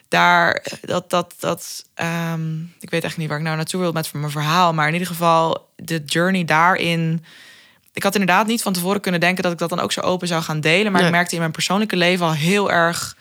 [0.08, 4.12] daar, dat, dat, dat, ehm, ik weet echt niet waar ik nou naartoe wil met
[4.12, 7.24] mijn verhaal, maar in ieder geval de journey daarin.
[7.92, 10.28] Ik had inderdaad niet van tevoren kunnen denken dat ik dat dan ook zo open
[10.28, 11.10] zou gaan delen, maar Nee.
[11.10, 13.16] ik merkte in mijn persoonlijke leven al heel erg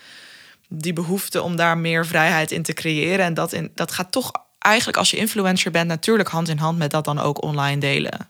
[0.69, 3.25] die behoefte om daar meer vrijheid in te creëren.
[3.25, 6.78] En dat, in, dat gaat toch eigenlijk als je influencer bent, natuurlijk hand in hand
[6.78, 8.30] met dat dan ook online delen.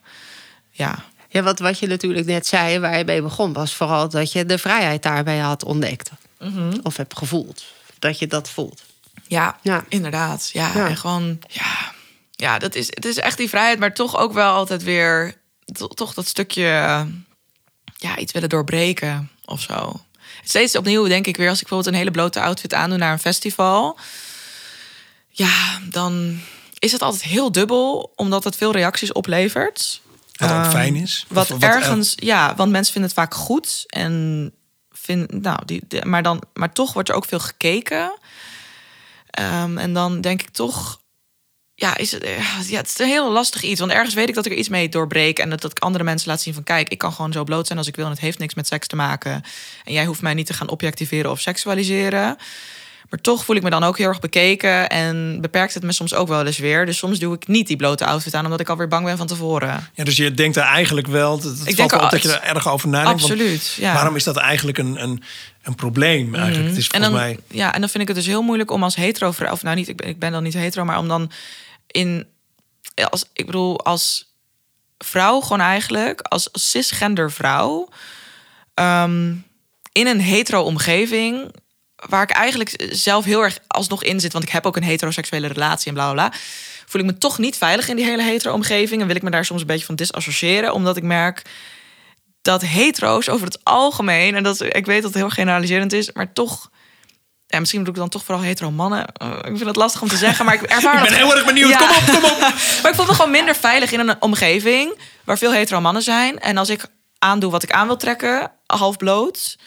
[0.72, 0.96] Ja,
[1.30, 4.46] Ja, wat, wat je natuurlijk net zei, waar je mee begon, was vooral dat je
[4.46, 6.10] de vrijheid daarbij had ontdekt.
[6.84, 7.66] Of hebt gevoeld.
[8.00, 8.84] Dat je dat voelt.
[9.28, 9.84] ja, Ja.
[9.90, 10.50] inderdaad.
[10.54, 10.88] Ja, Ja.
[10.88, 11.92] en gewoon, ja,
[12.32, 15.88] ja dat is, het is echt die vrijheid, maar toch ook wel altijd weer, to-
[15.88, 16.62] toch dat stukje,
[17.98, 20.00] ja, iets willen doorbreken of zo.
[20.48, 23.20] Steeds opnieuw denk ik weer, als ik bijvoorbeeld een hele blote outfit aandoe naar een
[23.20, 23.98] festival,
[25.30, 26.40] ja, dan
[26.80, 30.02] is het altijd heel dubbel, omdat het veel reacties oplevert.
[30.36, 31.26] Wat ook Ehm, fijn is.
[31.30, 33.84] Wat, Of ergens, ja, want mensen vinden het vaak goed.
[33.88, 34.52] En
[34.92, 38.14] vind, nou, die, die- maar, dan, maar toch wordt er ook veel gekeken.
[39.30, 41.00] Ehm, en dan denk ik toch,
[41.78, 42.38] ja, is het, eh,
[42.70, 43.80] ja, het is een heel lastig iets.
[43.80, 45.40] Want ergens weet ik dat ik er iets mee doorbreek.
[45.40, 46.64] En dat, dat ik andere mensen laat zien van...
[46.64, 48.06] kijk, ik kan gewoon zo bloot zijn als ik wil...
[48.06, 49.44] en het heeft niks met seks te maken.
[49.84, 52.38] En jij hoeft mij niet te gaan objectiveren of seksualiseren.
[53.10, 54.90] Maar toch voel ik me dan ook heel erg bekeken...
[54.90, 56.86] en beperkt het me soms ook wel eens weer.
[56.86, 58.44] Dus soms doe ik niet die blote outfit aan...
[58.44, 59.90] omdat ik alweer bang ben van tevoren.
[59.94, 61.36] Ja, dus je denkt er eigenlijk wel.
[61.38, 63.22] Het, Ik valt denk op dat je er erg over nadenkt.
[63.22, 63.94] Absoluut, ja.
[63.94, 65.24] Waarom is dat eigenlijk een, een,
[65.64, 66.70] een probleem eigenlijk.
[66.70, 67.40] Het is en dan, mij...
[67.48, 69.88] ja, en dan vind ik het dus heel moeilijk om als hetero of nou niet,
[69.88, 71.32] ik ben, ik ben dan niet hetero, maar om dan
[71.96, 72.28] in,
[73.10, 74.34] als, ik bedoel, als
[74.98, 77.90] vrouw gewoon eigenlijk, als cisgender vrouw,
[78.74, 79.36] ehm,
[79.92, 81.54] in een hetero omgeving,
[81.96, 85.48] waar ik eigenlijk zelf heel erg alsnog in zit, want ik heb ook een heteroseksuele
[85.48, 86.38] relatie en bla bla bla,
[86.86, 89.30] voel ik me toch niet veilig in die hele hetero omgeving en wil ik me
[89.30, 91.42] daar soms een beetje van disassociëren, omdat ik merk
[92.42, 96.34] dat hetero's over het algemeen, en dat ik weet dat het heel generaliserend is, maar
[96.34, 96.70] toch.
[97.48, 99.06] Ja, misschien doe ik dan toch vooral hetero mannen.
[99.24, 101.36] Uh, ik vind het lastig om te zeggen, maar ik ervaar Ik ben dat- heel
[101.36, 101.70] erg benieuwd.
[101.70, 101.78] Ja.
[101.78, 102.40] Kom op, kom op.
[102.82, 106.40] maar ik voel me gewoon minder veilig in een omgeving waar veel hetero mannen zijn.
[106.40, 106.86] En als ik
[107.20, 109.58] aandoe wat ik aan wil trekken, half bloot,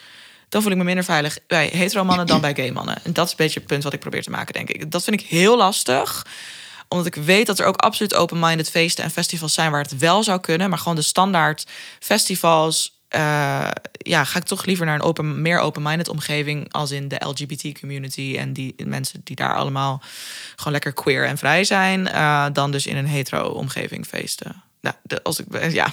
[0.48, 2.96] dan voel ik me minder veilig bij hetero mannen dan bij gay mannen.
[3.04, 4.90] En dat is een beetje het punt wat ik probeer te maken, denk ik.
[4.90, 6.26] Dat vind ik heel lastig
[6.88, 10.22] omdat ik weet dat er ook absoluut open-minded feesten en festivals zijn waar het wel
[10.22, 10.68] zou kunnen.
[10.68, 11.64] Maar gewoon de standaard
[12.00, 12.97] festivals.
[13.08, 16.72] Eh, ja, ga ik toch liever naar een open, meer open-minded omgeving.
[16.72, 18.36] Als in de LGBT-community.
[18.38, 20.02] En die mensen die daar allemaal
[20.56, 22.08] gewoon lekker queer en vrij zijn.
[22.08, 24.62] eh, dan dus in een hetero-omgeving feesten.
[24.80, 25.86] Nou, de, als ik, ja,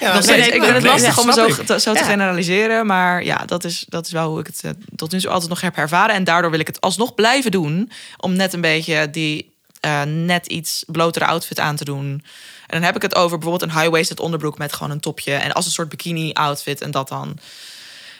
[0.00, 0.38] Ja, nog steeds.
[0.48, 2.04] nee, ik vind het lastig om zo, te, zo te Ja.
[2.04, 2.86] generaliseren.
[2.86, 5.50] Maar ja, dat is, dat is wel hoe ik het eh, tot nu toe altijd
[5.50, 6.14] nog heb ervaren.
[6.14, 7.90] En daardoor wil ik het alsnog blijven doen.
[8.16, 12.24] Om net een beetje die eh, net iets blotere outfit aan te doen.
[12.66, 15.32] En dan heb ik het over bijvoorbeeld een high-waisted onderbroek met gewoon een topje.
[15.34, 17.38] En als een soort bikini-outfit en dat dan.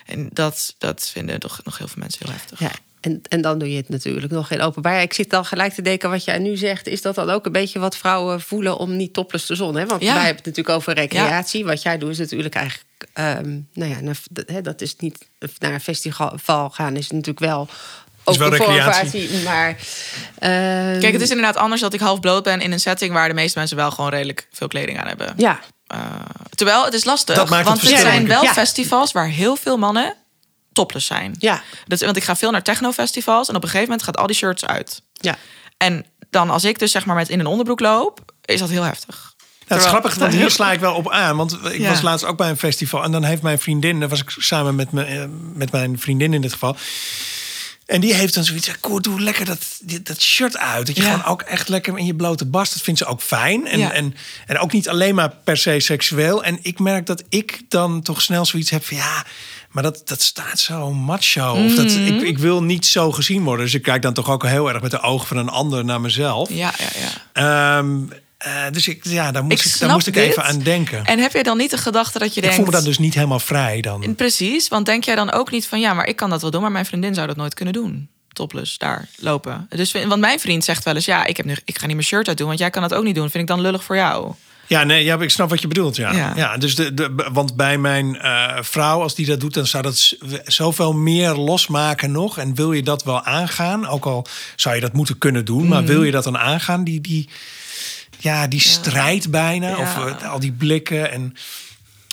[0.07, 2.59] En dat, dat vinden toch nog heel veel mensen heel heftig.
[2.59, 5.03] Ja, en, en dan doe je het natuurlijk nog in openbaar.
[5.03, 6.87] Ik zit dan gelijk te denken, wat jij nu zegt...
[6.87, 9.77] is dat dan ook een beetje wat vrouwen voelen om niet topless te zon?
[9.77, 9.87] Hè?
[9.87, 10.07] Want Ja.
[10.15, 11.65] wij hebben het natuurlijk over recreatie.
[11.65, 12.87] Wat jij doet is natuurlijk eigenlijk...
[13.13, 15.29] ehm, nou ja, naar- dat is niet
[15.59, 16.97] naar een festival gaan...
[16.97, 17.69] is natuurlijk wel...
[18.29, 19.31] Ook wel recreatie.
[19.45, 19.69] maar...
[20.39, 23.29] ehm, Kijk, het is inderdaad anders dat ik half bloot ben in een setting waar
[23.29, 25.33] de meeste mensen wel gewoon redelijk veel kleding aan hebben.
[25.37, 25.61] Ja,
[25.95, 26.01] Uh,
[26.55, 28.53] terwijl het is lastig, Dat maakt het want er verschil, zijn wel Ja.
[28.53, 30.15] festivals waar heel veel mannen
[30.73, 31.35] topless zijn.
[31.39, 34.27] ja, Dat, want ik ga veel naar technofestivals en op een gegeven moment gaat al
[34.27, 35.03] die shirts uit.
[35.13, 35.37] ja.
[35.77, 38.83] En dan als ik dus zeg maar met in een onderbroek loop, is dat heel
[38.83, 39.35] heftig.
[39.39, 41.37] Ja, het is grappig, want hier sla ik wel op aan.
[41.37, 41.89] Want ik Ja.
[41.89, 43.03] was laatst ook bij een festival.
[43.03, 46.35] En dan heeft mijn vriendin, daar was ik samen met, me, eh, met mijn vriendin
[46.35, 46.77] in dit geval.
[47.87, 49.59] En die heeft dan zoiets Koer, doe lekker dat,
[50.03, 50.87] dat shirt uit.
[50.87, 51.11] Dat je Ja.
[51.11, 52.73] gewoon ook echt lekker in je blote bast.
[52.73, 53.67] Dat vindt ze ook fijn.
[53.67, 53.93] En, Ja.
[53.93, 54.15] en,
[54.47, 56.45] en ook niet alleen maar per se seksueel.
[56.45, 59.25] En ik merk dat ik dan toch snel zoiets heb van, ja...
[59.71, 61.65] Maar dat, dat staat zo macho.
[61.65, 62.07] Of dat, Mhm.
[62.07, 63.65] ik, ik wil niet zo gezien worden.
[63.65, 66.01] Dus ik kijk dan toch ook heel erg met de ogen van een ander naar
[66.01, 66.49] mezelf.
[66.51, 67.79] Ja, ja, ja.
[67.79, 67.97] Ehm,
[68.39, 70.25] eh, dus ik, ja, daar moest ik, daar moest ik dit.
[70.25, 71.05] even aan denken.
[71.05, 72.57] En heb jij dan niet de gedachte dat je ik denkt...
[72.57, 74.15] voel me dan dus niet helemaal vrij dan.
[74.15, 75.81] Precies, want denk jij dan ook niet van...
[75.81, 78.09] ja, maar ik kan dat wel doen, maar mijn vriendin zou dat nooit kunnen doen.
[78.33, 79.67] Topless, daar lopen.
[79.69, 81.05] Dus, want mijn vriend zegt wel eens...
[81.05, 82.95] ja, ik, heb nu, ik ga niet mijn shirt uit doen, want jij kan dat
[82.95, 83.31] ook niet doen.
[83.31, 84.33] Vind ik dan lullig voor jou?
[84.69, 85.97] Ja, nee, ja, ik snap wat je bedoelt.
[85.97, 86.13] Ja.
[86.13, 86.33] Ja.
[86.37, 86.57] Ja.
[86.57, 90.17] dus de, de, want bij mijn eh, vrouw, als die dat doet, dan zou dat
[90.45, 92.39] zoveel meer losmaken nog.
[92.39, 93.87] En wil je dat wel aangaan?
[93.87, 95.91] Ook al zou je dat moeten kunnen doen, maar Mhm.
[95.93, 96.85] wil je dat dan aangaan?
[96.85, 97.29] Die, die,
[98.19, 99.69] ja, die strijd bijna.
[99.69, 99.79] Ja.
[99.79, 101.11] Of eh, al die blikken.
[101.11, 101.35] En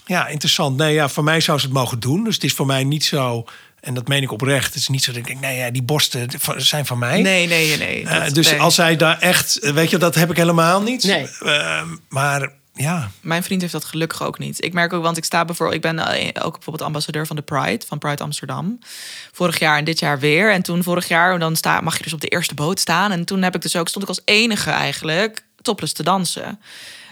[0.06, 0.78] ja, interessant.
[0.78, 2.24] Nee, ja, voor mij zou ze het mogen doen.
[2.24, 3.46] Dus het is voor mij niet zo.
[3.80, 4.66] En dat meen ik oprecht.
[4.66, 7.22] Het is niet zo dat ik denk, nee, ja, die borsten zijn van mij.
[7.22, 8.06] Nee, nee, nee.
[8.06, 8.62] Eh, dus nee.
[8.62, 11.04] als zij daar echt, weet je, dat heb ik helemaal niet.
[11.04, 11.28] Nee.
[11.40, 14.64] Ehm, maar ja, Mijn vriend heeft dat gelukkig ook niet.
[14.64, 17.42] Ik merk ook, want ik sta bijvoorbeeld, ik ben eh, ook bijvoorbeeld ambassadeur van de
[17.42, 18.80] Pride, van Pride Amsterdam.
[19.32, 20.52] Vorig jaar en dit jaar weer.
[20.52, 23.12] En toen vorig jaar, dan sta, mag je dus op de eerste boot staan.
[23.12, 26.60] En toen heb ik dus ook, stond ik als enige eigenlijk topless te dansen.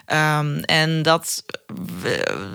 [0.05, 1.43] Ehm, en dat,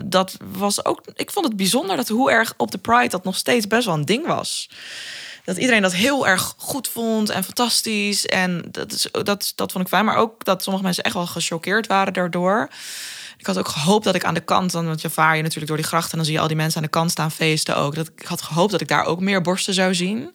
[0.05, 3.37] dat was ook, ik vond het bijzonder dat hoe erg op de Pride dat nog
[3.37, 4.69] steeds best wel een ding was.
[5.45, 8.27] Dat iedereen dat heel erg goed vond en fantastisch.
[8.27, 10.05] En dat, is, dat, dat vond ik fijn.
[10.05, 12.69] Maar ook dat sommige mensen echt wel gechoqueerd waren daardoor.
[13.39, 15.69] Ik had ook gehoopt dat ik aan de kant, dan, want je vaar je natuurlijk
[15.69, 17.77] door die grachten en dan zie je al die mensen aan de kant staan feesten
[17.77, 17.95] ook.
[17.95, 20.31] Dat, ik had gehoopt dat ik daar ook meer borsten zou zien.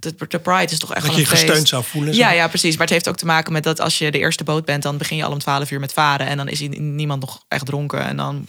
[0.00, 1.42] De, de Pride is toch echt dat je een je feest.
[1.42, 2.14] gesteund zou voelen.
[2.14, 2.20] zo.
[2.20, 2.72] Ja, ja, precies.
[2.76, 4.96] Maar het heeft ook te maken met dat als je de eerste boot bent, dan
[4.96, 6.26] begin je al om 12 uur met varen.
[6.26, 8.00] En dan is niemand nog echt dronken.
[8.06, 8.46] En dan.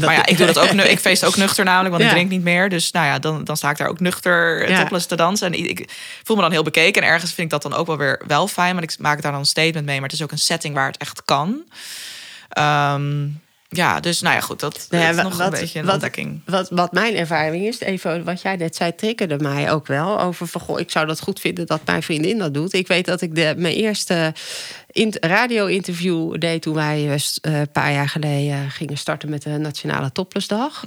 [0.00, 0.72] Maar ja, ik doe dat ook.
[0.72, 2.08] nu- Ik feest ook nuchter namelijk, want Ja.
[2.10, 2.68] ik drink niet meer.
[2.68, 4.80] Dus nou ja, dan, dan sta ik daar ook nuchter Ja.
[4.82, 5.46] topless te dansen.
[5.46, 5.90] En ik, ik
[6.24, 7.02] voel me dan heel bekeken.
[7.02, 8.74] En ergens vind ik dat dan ook wel weer wel fijn.
[8.74, 9.94] Maar ik maak daar dan een statement mee.
[10.00, 11.62] Maar het is ook een setting waar het echt kan.
[12.48, 13.26] Ehm,
[13.72, 14.60] ja, dus nou ja, goed.
[14.60, 16.40] Dat Nou ja, is wa- nog een beetje een wat, ontdekking.
[16.44, 20.20] Wat, wat mijn ervaring is, even wat jij net zei, triggerde mij ook wel.
[20.20, 22.72] Over van, goh, ik zou dat goed vinden dat mijn vriendin dat doet.
[22.72, 24.32] Ik weet dat ik de, mijn eerste
[24.92, 29.50] in, radio-interview deed toen wij eh, eh, een paar jaar geleden gingen starten met de
[29.50, 30.84] Nationale Toplessdag.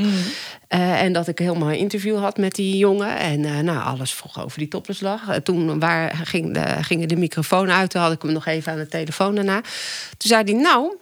[0.68, 3.18] Eh, en dat ik helemaal een interview had met die jongen.
[3.18, 5.28] En nou, alles vroeg over die toplessdag.
[5.30, 7.90] Eh, toen waar, ging de, gingen de microfoon uit.
[7.90, 9.62] Toen had ik hem nog even aan de telefoon daarna.
[9.62, 9.72] Toen
[10.18, 10.98] zei hij, nou...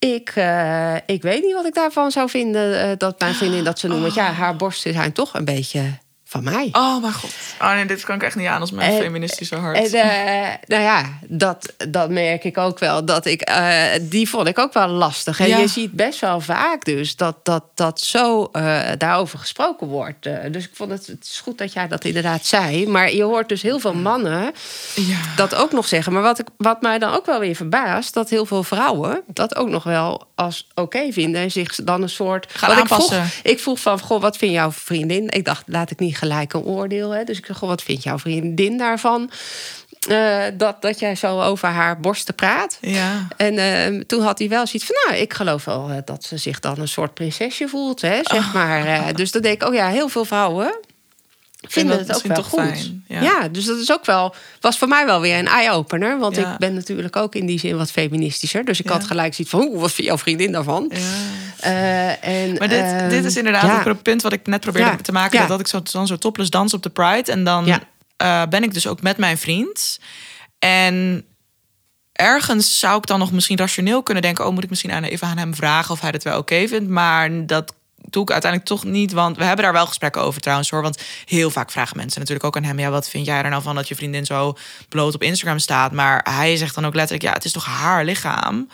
[0.00, 3.78] Ik, eh, ik weet niet wat ik daarvan zou vinden eh, dat mijn vriendin dat
[3.78, 4.02] ze noemt.
[4.02, 5.82] Want ja, haar borsten zijn toch een beetje
[6.30, 6.68] van mij.
[6.72, 7.30] Oh mijn god.
[7.60, 9.76] Oh nee, dit kan ik echt niet aan als mijn En- feministische hart.
[9.76, 13.04] En eh, nou ja, dat, dat merk ik ook wel.
[13.04, 15.40] Dat ik, eh, die vond ik ook wel lastig.
[15.40, 15.58] En Ja.
[15.58, 20.26] je ziet best wel vaak dus dat dat, dat zo eh, daarover gesproken wordt.
[20.26, 22.86] Eh, dus ik vond het, het is goed dat jij dat inderdaad zei.
[22.86, 24.52] Maar je hoort dus heel veel mannen
[24.94, 25.18] ja.
[25.36, 26.12] dat ook nog zeggen.
[26.12, 28.14] Maar wat, ik, wat mij dan ook wel weer verbaast...
[28.14, 31.40] dat heel veel vrouwen dat ook nog wel als oké vinden...
[31.42, 32.46] en zich dan een soort...
[32.52, 33.50] Gaan wat ik vroeg, aanpassen.
[33.50, 35.28] ik vroeg van, goh, wat vindt jouw vriendin?
[35.28, 37.10] Ik dacht, laat ik niet gelijk een oordeel.
[37.10, 37.24] Hè?
[37.24, 39.30] Dus ik zeg, goh, wat vindt jouw vriendin daarvan?
[40.08, 42.78] Eh, dat, dat jij zo over haar borsten praat.
[42.80, 43.26] Ja.
[43.36, 46.36] En eh, toen had hij wel zoiets van, nou, ik geloof wel eh, dat ze
[46.36, 48.54] zich dan een soort prinsesje voelt, hè, zeg Oh.
[48.54, 48.86] maar.
[48.86, 50.74] Eh, dus dan denk ik, oh ja, heel veel vrouwen
[51.68, 52.60] vinden dat het ook wel toch goed.
[52.60, 53.20] fijn, Ja.
[53.20, 53.48] ja.
[53.48, 56.18] dus dat is ook wel, was voor mij wel weer een eye-opener.
[56.18, 56.52] Want Ja.
[56.52, 58.64] ik ben natuurlijk ook in die zin wat feministischer.
[58.64, 58.92] Dus ik Ja.
[58.92, 60.90] had gelijk zoiets van, oeh, wat vindt jouw vriendin daarvan?
[60.94, 60.98] Ja.
[61.60, 65.02] Eh, en, Maar dit, ehm, dit is inderdaad ook een punt wat ik net probeerde
[65.02, 65.48] te maken.
[65.48, 67.32] Dat ik zo, dan zo topless dans op de Pride.
[67.32, 67.80] En dan
[68.16, 69.98] eh, ben ik dus ook met mijn vriend.
[70.58, 71.24] En
[72.12, 74.46] ergens zou ik dan nog misschien rationeel kunnen denken...
[74.46, 76.88] oh, moet ik misschien aan, even aan hem vragen of hij het wel oké vindt.
[76.88, 77.74] Maar dat
[78.08, 79.12] doe ik uiteindelijk toch niet.
[79.12, 80.82] Want we hebben daar wel gesprekken over trouwens hoor.
[80.82, 82.78] Want heel vaak vragen mensen natuurlijk ook aan hem...
[82.78, 84.56] ja, wat vind jij er nou van dat je vriendin zo
[84.88, 85.92] bloot op Instagram staat?
[85.92, 87.28] Maar hij zegt dan ook letterlijk...
[87.28, 88.68] ja, het is toch haar lichaam?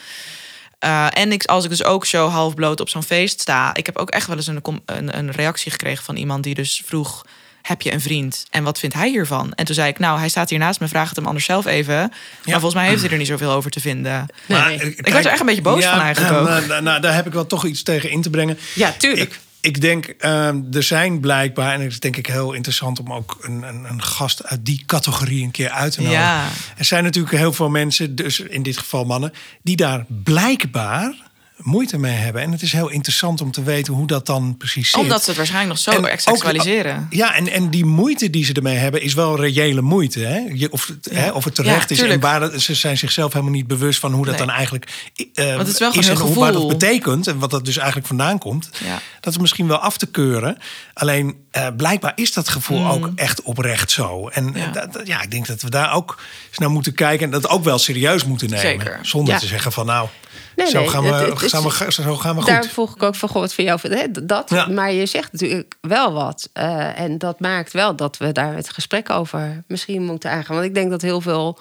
[0.84, 3.74] Uh, en ik, als ik dus ook zo half bloot op zo'n feest sta...
[3.74, 6.82] ik heb ook echt wel eens een, een, een reactie gekregen van iemand die dus
[6.84, 7.24] vroeg...
[7.66, 8.46] heb je een vriend?
[8.50, 9.52] En wat vindt hij hiervan?
[9.52, 11.66] En toen zei ik, nou, hij staat hier naast me, vraag het hem anders zelf
[11.66, 11.96] even.
[11.96, 12.10] Maar
[12.44, 14.26] volgens mij heeft hij er niet zoveel over te vinden.
[14.46, 14.78] Maar, Nee.
[14.78, 16.48] eh, Ik werd er echt een beetje boos van eigenlijk ook.
[16.68, 18.58] Nou, nou, daar heb ik wel toch iets tegen in te brengen.
[18.74, 19.32] Ja, tuurlijk.
[19.32, 23.12] Ik, ik denk, ehm, er zijn blijkbaar, en het is denk ik heel interessant om
[23.12, 26.22] ook een, een, een gast uit die categorie een keer uit te nodigen.
[26.24, 26.48] Ja.
[26.76, 31.14] Er zijn natuurlijk heel veel mensen, dus in dit geval mannen, die daar blijkbaar
[31.56, 32.42] moeite mee hebben.
[32.42, 35.00] En het is heel interessant om te weten hoe dat dan precies zit.
[35.00, 37.06] Omdat ze het waarschijnlijk nog zo En erg ook- seksualiseren.
[37.10, 40.20] Ja, en, en die moeite die ze ermee hebben is wel reële moeite.
[40.20, 40.38] Hè?
[40.52, 42.10] Je, of, het, hè, of het terecht Ja, is.
[42.10, 44.46] En waar ze zijn zichzelf helemaal niet bewust van hoe dat Nee.
[44.46, 47.26] dan eigenlijk eh, Want het is wel gewoon en hoe, waar dat betekent.
[47.26, 48.70] En wat dat dus eigenlijk vandaan komt.
[48.84, 49.00] Ja.
[49.20, 50.58] Dat is misschien wel af te keuren.
[50.94, 53.12] Alleen eh, blijkbaar is dat gevoel ook Mm.
[53.16, 54.28] echt oprecht zo.
[54.28, 54.60] En Ja.
[54.64, 54.70] ja.
[54.70, 57.24] Dat, dat- ja, ik denk dat we daar ook eens naar moeten kijken.
[57.24, 58.62] En dat ook wel serieus moeten nemen.
[58.66, 58.98] Zeker.
[59.02, 60.08] Zonder te zeggen van nou,
[60.56, 62.50] Nee, zo, nee, gaan we, het- het is- gaan we, zo gaan we goed.
[62.50, 64.50] Daar vroeg ik ook van, goh, wat vind jou hè, dat?
[64.50, 64.66] Ja.
[64.66, 66.48] Maar je zegt natuurlijk wel wat.
[66.52, 70.54] Eh, en dat maakt wel dat we daar het gesprek over misschien moeten aangaan.
[70.54, 71.58] Want ik denk dat heel veel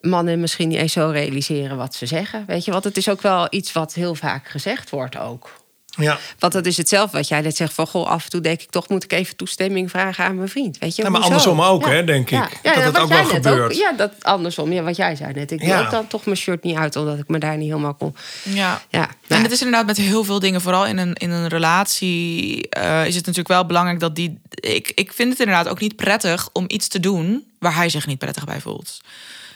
[0.00, 2.44] mannen misschien niet eens zo realiseren wat ze zeggen.
[2.46, 5.50] Weet je, want het is ook wel iets wat heel vaak gezegd wordt ook.
[6.02, 6.18] Ja.
[6.38, 7.86] Want dat is hetzelfde wat jij net zegt van...
[7.86, 10.78] goh, af en toe denk ik toch moet ik even toestemming vragen aan mijn vriend.
[10.78, 11.34] Weet je, Ja, maar hoezo?
[11.34, 12.38] andersom ook, hè, denk ik.
[12.38, 13.76] Dat ja, het wat ook jij wel gebeurt.
[13.76, 14.72] ja, dat andersom.
[14.72, 15.50] Ja, wat jij zei net.
[15.50, 15.80] Ik doe Ja.
[15.84, 16.96] ook dan toch mijn shirt niet uit...
[16.96, 18.16] omdat ik me daar niet helemaal kon...
[18.42, 18.82] Ja.
[18.88, 21.48] Ja, En nou, het is inderdaad met heel veel dingen, vooral in een, in een
[21.48, 24.38] relatie, eh, is het natuurlijk wel belangrijk dat die.
[24.50, 28.06] Ik, ik vind het inderdaad ook niet prettig om iets te doen waar hij zich
[28.06, 29.00] niet prettig bij voelt.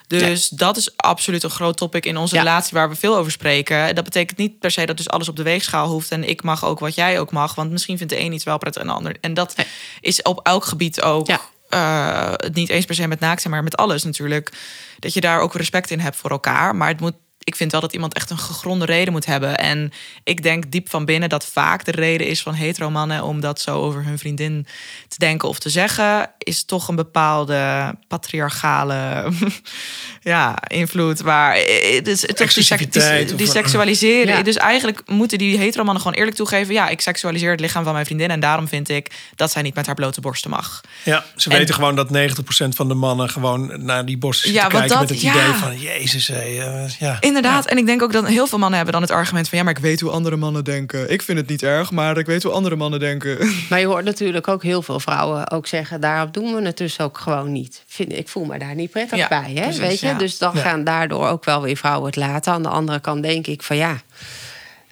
[0.07, 2.41] Dus dat is absoluut een groot topic in onze Ja.
[2.43, 3.95] relatie waar we veel over spreken.
[3.95, 6.65] Dat betekent niet per se dat dus alles op de weegschaal hoeft en ik mag
[6.65, 7.55] ook wat jij ook mag.
[7.55, 9.17] Want misschien vindt de een iets wel prettig en de ander.
[9.21, 9.67] En dat Nee.
[10.01, 11.27] is op elk gebied ook.
[11.27, 11.41] Ja.
[11.69, 14.53] eh, niet eens per se met naakt zijn, maar met alles natuurlijk.
[14.99, 16.77] Dat je daar ook respect in hebt voor elkaar.
[16.77, 17.15] Maar het moet,
[17.45, 19.59] ik vind wel dat iemand echt een gegronde reden moet hebben.
[19.59, 19.93] En
[20.25, 23.61] ik denk diep van binnen dat vaak de reden is van hetero mannen om dat
[23.61, 24.67] zo over hun vriendin
[25.09, 29.29] te denken of te zeggen, is toch een bepaalde patriarchale
[30.23, 31.21] ja, invloed.
[31.21, 34.37] Waar eh, dus, toch die, die, die seksualiseren.
[34.37, 34.43] Ja.
[34.43, 37.93] Dus eigenlijk moeten die hetero mannen gewoon eerlijk toegeven: ja, ik seksualiseer het lichaam van
[37.93, 40.81] mijn vriendin en daarom vind ik dat zij niet met haar blote borsten mag.
[41.03, 44.67] Ja, ze En- weten gewoon dat 90% van de mannen gewoon naar die borsten Ja,
[44.67, 45.33] kijken dat- met het ja.
[45.33, 47.17] idee van Jezus, hé, eh, ja.
[47.37, 49.65] Inderdaad, en ik denk ook dat heel veel mannen hebben dan het argument van ja,
[49.65, 51.11] maar ik weet hoe andere mannen denken.
[51.13, 53.39] Ik vind het niet erg, maar ik weet hoe andere mannen denken.
[53.71, 56.01] Maar je hoort natuurlijk ook heel veel vrouwen ook zeggen...
[56.01, 57.83] daarop doen we het dus ook gewoon niet.
[57.87, 59.51] Vind, ik voel me daar niet prettig Ja, bij.
[59.55, 59.61] Hè?
[59.63, 60.07] precies, weet je?
[60.07, 60.15] ja.
[60.15, 60.61] Dus dan Ja.
[60.61, 62.53] gaan daardoor ook wel weer vrouwen het laten.
[62.53, 63.97] Aan de andere kant denk ik van ja...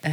[0.00, 0.12] ehm,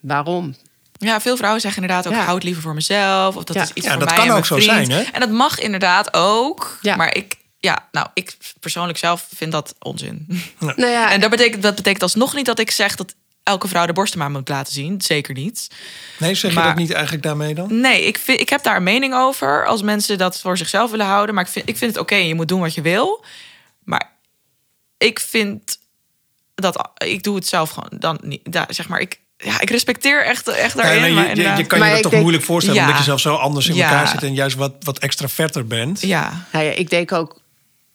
[0.00, 0.54] waarom?
[0.98, 2.24] Ja, veel vrouwen zeggen inderdaad ook Ja.
[2.24, 3.62] houd liever voor mezelf of dat Ja.
[3.62, 4.86] is iets Ja, voor dat mij kan en ook mijn zo vriend.
[4.92, 5.10] zijn, hè?
[5.12, 6.96] En dat mag inderdaad ook, Ja.
[6.96, 10.26] maar ik ja, nou, ik persoonlijk zelf vind dat onzin.
[10.58, 13.86] Nou ja, En dat betekent, dat betekent alsnog niet dat ik zeg dat elke vrouw
[13.86, 15.00] de borsten maar moet laten zien.
[15.00, 15.68] Zeker niet.
[16.18, 17.80] Nee, zeg je Maar- dat niet eigenlijk daarmee dan?
[17.80, 19.66] Nee, ik, vind, ik heb daar een mening over.
[19.66, 21.34] Als mensen dat voor zichzelf willen houden.
[21.34, 23.24] Maar ik vind, ik vind het oké, je moet doen wat je wil.
[23.84, 24.12] Maar
[24.98, 25.78] ik vind
[26.54, 28.52] dat ik doe het zelf gewoon dan niet.
[28.52, 31.00] Da, zeg maar, ik, ja, ik respecteer echt, echt Ja, daarin.
[31.02, 32.80] nee, maar je, je, kan Maar je dat toch denk- moeilijk voorstellen...
[32.80, 32.86] Ja.
[32.86, 33.88] omdat je zelf zo anders in Ja.
[33.88, 34.22] elkaar zit...
[34.22, 36.00] en juist wat, wat extra vetter bent.
[36.00, 37.42] ja, nou ja, ik denk ook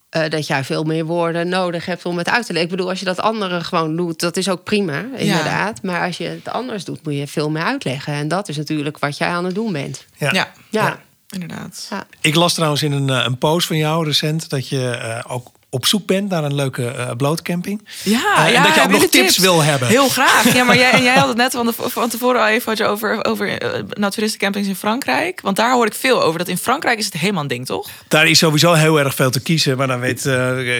[0.09, 2.71] eh, dat jij veel meer woorden nodig hebt om het uit te leggen.
[2.71, 5.83] Ik bedoel, als je dat andere gewoon doet, dat is ook prima, inderdaad.
[5.83, 8.13] Maar als je het anders doet, moet je veel meer uitleggen.
[8.13, 10.05] En dat is natuurlijk wat jij aan het doen bent.
[10.17, 10.31] Ja.
[10.31, 10.51] ja.
[10.69, 10.99] Ja.
[11.29, 11.87] Inderdaad.
[11.89, 12.05] Ja.
[12.21, 15.51] Ik las trouwens in een, eh, een post van jou recent dat je eh, ook
[15.69, 17.87] op zoek bent naar een leuke eh blootcamping.
[18.03, 19.87] Ja, Eh, en ja, dat je ook nog tips wil hebben.
[19.87, 20.53] Heel graag.
[20.53, 23.25] Ja, maar jij, en jij had het net van, de, van tevoren al even over,
[23.25, 25.41] over uh, naturistencampings in Frankrijk.
[25.41, 26.39] Want daar hoor ik veel over.
[26.39, 27.89] Dat in Frankrijk is het helemaal een ding, toch?
[28.07, 29.77] Daar is sowieso heel erg veel te kiezen.
[29.77, 30.21] Maar daar weet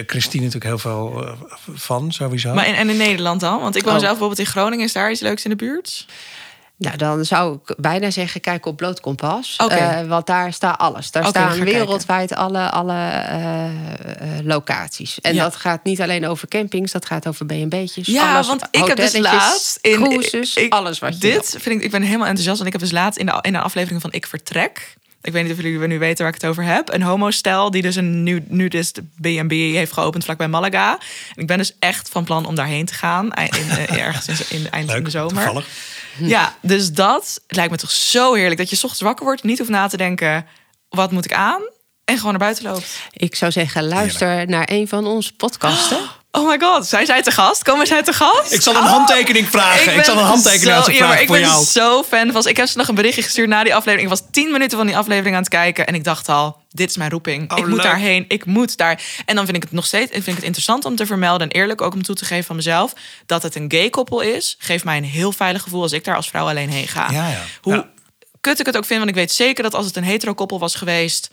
[0.06, 1.24] Christine natuurlijk heel veel
[1.74, 2.54] van, sowieso.
[2.54, 3.60] Maar in, en in Nederland dan?
[3.60, 3.98] Want ik woon Oh.
[3.98, 4.84] zelf bijvoorbeeld in Groningen.
[4.84, 6.06] Is daar iets leuks in de buurt?
[6.80, 9.56] Nou, dan zou ik bijna zeggen, kijk op Bloot Kompas.
[9.56, 11.10] Eh, want daar staat alles.
[11.10, 13.70] Daar staan wereldwijd alle, alle eh, eh,
[14.44, 15.20] locaties.
[15.20, 15.42] En Ja.
[15.42, 18.06] dat gaat niet alleen over campings, dat gaat over B&B'tjes.
[18.06, 21.60] Ja, alles, want ik heb dus laatst in cruises, ik- alles wat je Dit wil.
[21.60, 22.56] vind ik, ik ben helemaal enthousiast.
[22.62, 24.94] Want ik heb dus laatst in de, in de aflevering van Ik Vertrek.
[25.22, 26.92] Ik weet niet of jullie nu weten waar ik het over heb.
[26.92, 30.92] Een homostel die dus een nu, nudist B&B heeft geopend vlakbij Malaga.
[31.34, 33.32] En ik ben dus echt van plan om daarheen te gaan.
[33.32, 35.34] In, ergens in, in, eind in de zomer.
[35.34, 35.66] toevallig.
[36.18, 38.58] Ja, dus dat lijkt me toch zo heerlijk.
[38.58, 40.46] Dat je 's ochtends wakker wordt, niet hoeft na te denken...
[40.88, 41.62] wat moet ik aan?
[42.04, 43.00] En gewoon naar buiten loopt.
[43.12, 45.96] Ik zou zeggen, luister naar een van onze podcasten.
[45.96, 47.62] Oh my god, zijn zij te gast?
[47.62, 48.52] Komen zij te gast?
[48.52, 48.88] Ik zal een Oh.
[48.90, 49.94] handtekening vragen.
[49.96, 51.64] Ik, zal een handtekening zo- ze ja, maar vragen ik voor ben jou.
[51.64, 52.46] zo fan van.
[52.46, 54.10] Ik heb ze nog een berichtje gestuurd na die aflevering.
[54.12, 55.86] Ik was tien minuten van die aflevering aan het kijken.
[55.86, 57.52] En ik dacht al, dit is mijn roeping.
[57.52, 58.24] Oh, ik moet daarheen.
[58.28, 59.02] Ik moet daar.
[59.26, 61.48] En dan vind ik het nog steeds vind ik het interessant om te vermelden.
[61.50, 62.92] En eerlijk ook om toe te geven van mezelf.
[63.26, 64.56] Dat het een gay koppel is.
[64.58, 67.10] Geeft mij een heel veilig gevoel als ik daar als vrouw alleen heen ga.
[67.10, 67.42] Ja, ja.
[67.60, 67.88] Hoe Ja.
[68.40, 68.98] kut ik het ook vind.
[68.98, 71.30] Want ik weet zeker dat als het een hetero koppel was geweest.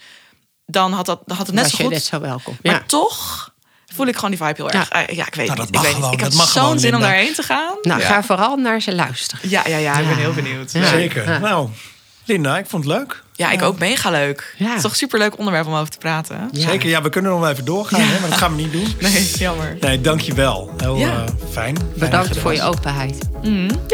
[0.65, 1.93] Dan had, dat, dan had het net was zo je goed.
[1.93, 2.57] net zo welkom.
[2.63, 2.83] Maar Ja.
[2.87, 3.49] toch
[3.97, 4.89] voel ik gewoon die vibe heel erg.
[4.93, 4.99] Ja.
[4.99, 5.73] Ja, ja ik weet Nou, niet.
[5.73, 6.19] dat mag ik weet gewoon, niet.
[6.19, 7.75] Ik dat heb mag gewoon, zo'n zin om daarheen te gaan.
[7.81, 8.07] Nou, ja.
[8.07, 9.49] ga vooral naar ze luisteren.
[9.49, 10.71] Ja, ja, ja, ik ben heel benieuwd.
[10.71, 11.29] Zeker.
[11.31, 11.37] Ja.
[11.37, 11.69] Nou,
[12.27, 13.23] Linda, ik vond het leuk.
[13.51, 14.55] ik ook mega leuk.
[14.57, 14.65] Ja.
[14.65, 16.49] Het is toch een superleuk onderwerp om over te praten.
[16.51, 16.67] Ja.
[16.69, 18.87] Zeker, ja, we kunnen nog wel even doorgaan, hè, maar dat gaan we niet doen.
[19.01, 19.77] Nee, jammer.
[19.79, 20.71] Nee, dankjewel.
[20.77, 21.07] Heel Ja.
[21.09, 21.77] eh, fijn.
[21.95, 23.17] Bedankt voor je openheid.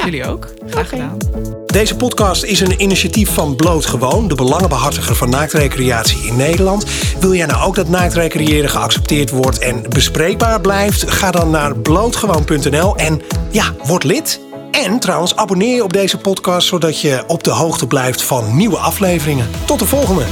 [0.04, 0.48] Jullie ook.
[0.70, 1.18] Graag gedaan.
[1.66, 6.86] Deze podcast is een initiatief van Bloot Gewoon, de belangenbehartiger van naaktrecreatie in Nederland.
[7.20, 11.12] Wil jij nou ook dat naaktrecreëren geaccepteerd wordt en bespreekbaar blijft?
[11.12, 13.22] Ga dan naar blootgewoon.nl en
[13.52, 14.40] ja, word lid.
[14.74, 18.78] En trouwens, abonneer je op deze podcast zodat je op de hoogte blijft van nieuwe
[18.78, 19.50] afleveringen.
[19.66, 20.26] Tot de volgende!